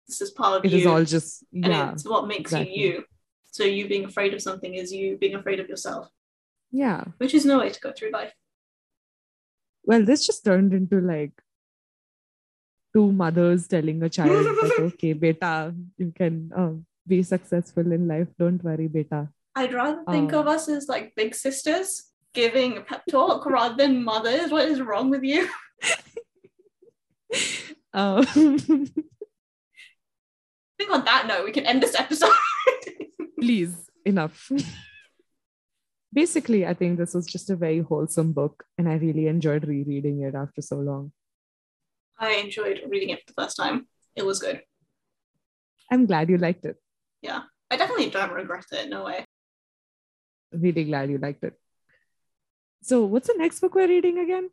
this 0.07 0.21
is 0.21 0.31
part 0.31 0.59
of 0.59 0.65
It 0.65 0.73
you, 0.73 0.79
is 0.79 0.87
all 0.87 1.05
just, 1.05 1.45
and 1.53 1.67
yeah, 1.67 1.93
it's 1.93 2.05
what 2.05 2.27
makes 2.27 2.53
exactly. 2.53 2.79
you 2.79 2.89
you. 2.93 3.05
So 3.51 3.65
you 3.65 3.87
being 3.87 4.05
afraid 4.07 4.35
of 4.35 4.41
something 4.43 4.75
is 4.75 4.93
you 4.93 5.17
being 5.19 5.35
afraid 5.35 5.61
of 5.61 5.69
yourself, 5.69 6.09
yeah. 6.71 7.05
which 7.19 7.35
is 7.35 7.45
no 7.45 7.59
way 7.59 7.71
to 7.71 7.81
go 7.81 7.93
through 7.93 8.11
life. 8.11 8.33
Well, 9.85 10.05
this 10.05 10.27
just 10.27 10.45
turned 10.45 10.73
into 10.73 11.01
like 11.01 11.33
two 12.95 13.13
mothers 13.13 13.67
telling 13.69 14.03
a 14.03 14.09
child 14.09 14.47
that, 14.47 14.77
okay, 14.95 15.13
beta, 15.13 15.75
you 15.99 16.13
can 16.17 16.51
um, 16.55 16.87
be 17.07 17.23
successful 17.23 17.91
in 17.93 18.09
life. 18.09 18.29
Don't 18.39 18.63
worry, 18.63 18.89
beta. 18.89 19.29
I'd 19.55 19.75
rather 19.75 20.03
think 20.11 20.33
Um, 20.33 20.41
of 20.41 20.47
us 20.49 20.69
as 20.69 20.89
like 20.89 21.15
big 21.15 21.35
sisters 21.35 22.11
giving 22.33 22.79
a 22.79 22.81
pep 22.81 23.03
talk 23.11 23.45
rather 23.45 23.77
than 23.77 24.03
mothers. 24.03 24.51
What 24.51 24.69
is 24.69 24.81
wrong 24.81 25.11
with 25.11 25.23
you? 25.23 25.49
Um, 27.95 28.25
I 30.83 30.85
think 30.85 30.99
on 30.99 31.05
that 31.05 31.29
note, 31.29 31.45
we 31.45 31.53
can 31.53 31.65
end 31.65 31.81
this 31.81 31.95
episode. 31.95 32.33
please, 33.41 33.89
enough. 34.05 34.51
Basically, 36.13 36.67
I 36.67 36.75
think 36.75 36.99
this 36.99 37.15
was 37.15 37.25
just 37.25 37.51
a 37.51 37.57
very 37.57 37.81
wholesome 37.81 38.33
book, 38.33 38.65
and 38.77 38.89
I 38.89 38.95
really 38.95 39.29
enjoyed 39.29 39.65
rereading 39.65 40.23
it 40.23 40.35
after 40.35 40.61
so 40.61 40.77
long. 40.77 41.13
I 42.19 42.33
enjoyed 42.35 42.83
reading 42.89 43.11
it 43.11 43.21
for 43.21 43.27
the 43.29 43.43
first 43.43 43.57
time. 43.57 43.87
It 44.17 44.27
was 44.27 44.41
good. 44.41 44.63
I'm 45.89 46.07
glad 46.07 46.31
you 46.31 46.37
liked 46.37 46.65
it. 46.65 46.77
Yeah, 47.21 47.43
I 47.71 47.77
definitely 47.77 48.11
don't 48.11 48.33
regret 48.33 48.67
it. 48.73 48.89
No 48.89 49.05
way. 49.05 49.25
Really 50.53 50.83
glad 50.83 51.11
you 51.11 51.19
liked 51.19 51.45
it. 51.45 51.55
So, 52.83 53.05
what's 53.05 53.29
the 53.29 53.37
next 53.39 53.61
book 53.61 53.77
we're 53.77 53.87
reading 53.87 54.19
again? 54.19 54.51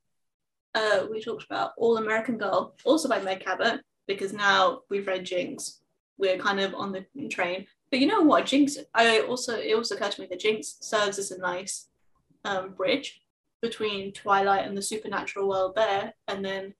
Uh, 0.75 1.07
we 1.09 1.23
talked 1.23 1.45
about 1.45 1.71
All 1.75 1.97
American 1.97 2.37
Girl, 2.37 2.75
also 2.85 3.09
by 3.09 3.19
Meg 3.19 3.39
Cabot, 3.39 3.81
because 4.07 4.31
now 4.31 4.81
we've 4.91 5.07
read 5.07 5.25
Jinx. 5.25 5.79
We're 6.19 6.37
kind 6.37 6.59
of 6.59 6.75
on 6.75 6.91
the 6.91 7.05
train. 7.29 7.65
But 7.89 7.99
you 8.01 8.07
know 8.07 8.21
what? 8.21 8.45
Jinx, 8.45 8.77
I 8.93 9.21
also 9.21 9.55
it 9.55 9.73
also 9.73 9.95
occurred 9.95 10.11
to 10.13 10.21
me 10.21 10.27
that 10.29 10.39
Jinx 10.41 10.77
serves 10.81 11.17
as 11.17 11.31
a 11.31 11.39
nice 11.39 11.87
um, 12.45 12.73
bridge 12.73 13.21
between 13.61 14.11
Twilight 14.13 14.67
and 14.67 14.77
the 14.77 14.81
supernatural 14.81 15.49
world 15.49 15.73
there, 15.75 16.13
and 16.27 16.45
then 16.45 16.73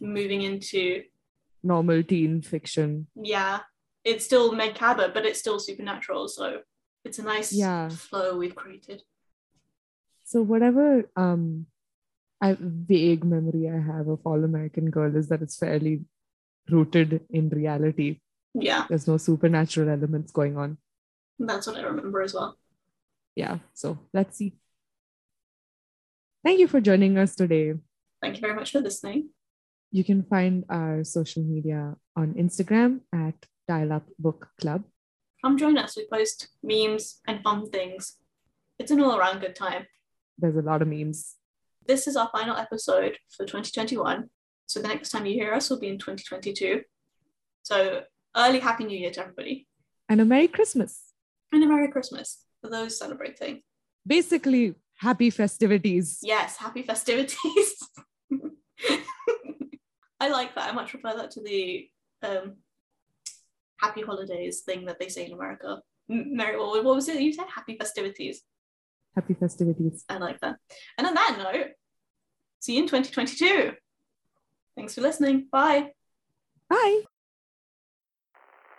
moving 0.00 0.42
into 0.42 1.02
Normal 1.62 2.02
teen 2.02 2.42
fiction. 2.42 3.06
yeah, 3.14 3.60
it's 4.04 4.24
still 4.26 4.52
Meg 4.52 4.74
Cabot, 4.74 5.12
but 5.14 5.24
it's 5.24 5.38
still 5.40 5.58
supernatural. 5.58 6.28
So 6.28 6.60
it's 7.04 7.18
a 7.18 7.22
nice 7.22 7.52
Yeah. 7.52 7.88
flow 7.88 8.36
we've 8.36 8.54
created. 8.54 9.02
So, 10.24 10.42
whatever 10.42 11.10
um, 11.16 11.66
I, 12.40 12.56
vague 12.60 13.24
memory 13.24 13.68
I 13.68 13.78
have 13.80 14.08
of 14.08 14.20
All 14.26 14.42
American 14.44 14.90
Girl 14.90 15.14
is 15.16 15.28
that 15.28 15.42
it's 15.42 15.56
fairly 15.56 16.04
rooted 16.70 17.20
in 17.30 17.48
reality. 17.50 18.20
Yeah, 18.54 18.86
There's 18.88 19.08
no 19.08 19.16
supernatural 19.16 19.88
elements 19.88 20.30
going 20.32 20.56
on. 20.56 20.78
that's 21.38 21.66
what 21.66 21.76
I 21.76 21.82
remember 21.82 22.22
as 22.22 22.34
well. 22.34 22.56
Yeah. 23.34 23.58
So, 23.74 23.98
let's 24.12 24.36
see. 24.38 24.54
Thank 26.44 26.60
you 26.60 26.68
for 26.68 26.80
joining 26.80 27.18
us 27.18 27.34
today. 27.34 27.74
Thank 28.22 28.36
you 28.36 28.40
very 28.40 28.54
much 28.54 28.70
for 28.70 28.80
listening. 28.80 29.30
You 29.90 30.04
can 30.04 30.22
find 30.22 30.64
our 30.68 31.02
social 31.04 31.42
media 31.42 31.96
on 32.16 32.34
Instagram 32.34 33.00
at 33.12 33.34
Dial 33.66 33.92
Up 33.92 34.06
Book 34.18 34.48
Club. 34.60 34.84
Come 35.42 35.58
join 35.58 35.76
us. 35.78 35.96
We 35.96 36.06
post 36.12 36.48
memes 36.62 37.20
and 37.26 37.42
fun 37.42 37.70
things. 37.70 38.16
It's 38.78 38.90
an 38.90 39.00
all 39.00 39.16
around 39.16 39.40
good 39.40 39.56
time. 39.56 39.86
There's 40.38 40.56
a 40.56 40.62
lot 40.62 40.82
of 40.82 40.88
memes. 40.88 41.34
This 41.86 42.06
is 42.06 42.16
our 42.16 42.28
final 42.32 42.56
episode 42.56 43.18
for 43.30 43.44
2021. 43.44 44.28
So 44.66 44.80
the 44.80 44.88
next 44.88 45.10
time 45.10 45.26
you 45.26 45.34
hear 45.34 45.52
us 45.54 45.70
will 45.70 45.80
be 45.80 45.88
in 45.88 45.98
2022. 45.98 46.82
So 47.62 48.02
early 48.36 48.60
Happy 48.60 48.84
New 48.84 48.98
Year 48.98 49.10
to 49.10 49.20
everybody. 49.20 49.66
And 50.08 50.20
a 50.20 50.24
Merry 50.24 50.48
Christmas. 50.48 51.00
And 51.52 51.62
a 51.62 51.66
Merry 51.66 51.88
Christmas 51.88 52.44
for 52.60 52.70
those 52.70 52.98
celebrating. 52.98 53.62
Basically, 54.06 54.74
happy 54.96 55.30
festivities. 55.30 56.18
Yes, 56.22 56.56
happy 56.56 56.82
festivities. 56.82 57.88
I 60.20 60.28
like 60.28 60.54
that. 60.54 60.70
I 60.70 60.72
much 60.72 60.90
prefer 60.90 61.16
that 61.16 61.30
to 61.32 61.42
the 61.42 61.88
um, 62.22 62.56
happy 63.80 64.02
holidays 64.02 64.60
thing 64.60 64.86
that 64.86 64.98
they 64.98 65.08
say 65.08 65.26
in 65.26 65.32
America. 65.32 65.80
Merry, 66.08 66.58
what 66.58 66.84
what 66.84 66.94
was 66.94 67.08
it 67.08 67.20
you 67.20 67.32
said? 67.32 67.46
Happy 67.54 67.76
festivities. 67.76 68.42
Happy 69.14 69.34
festivities. 69.34 70.04
I 70.08 70.18
like 70.18 70.40
that. 70.40 70.56
And 70.98 71.06
on 71.06 71.14
that 71.14 71.36
note, 71.38 71.68
see 72.60 72.74
you 72.74 72.82
in 72.82 72.88
2022. 72.88 73.72
Thanks 74.76 74.94
for 74.94 75.02
listening. 75.02 75.46
Bye. 75.50 75.90
Bye. 76.68 77.02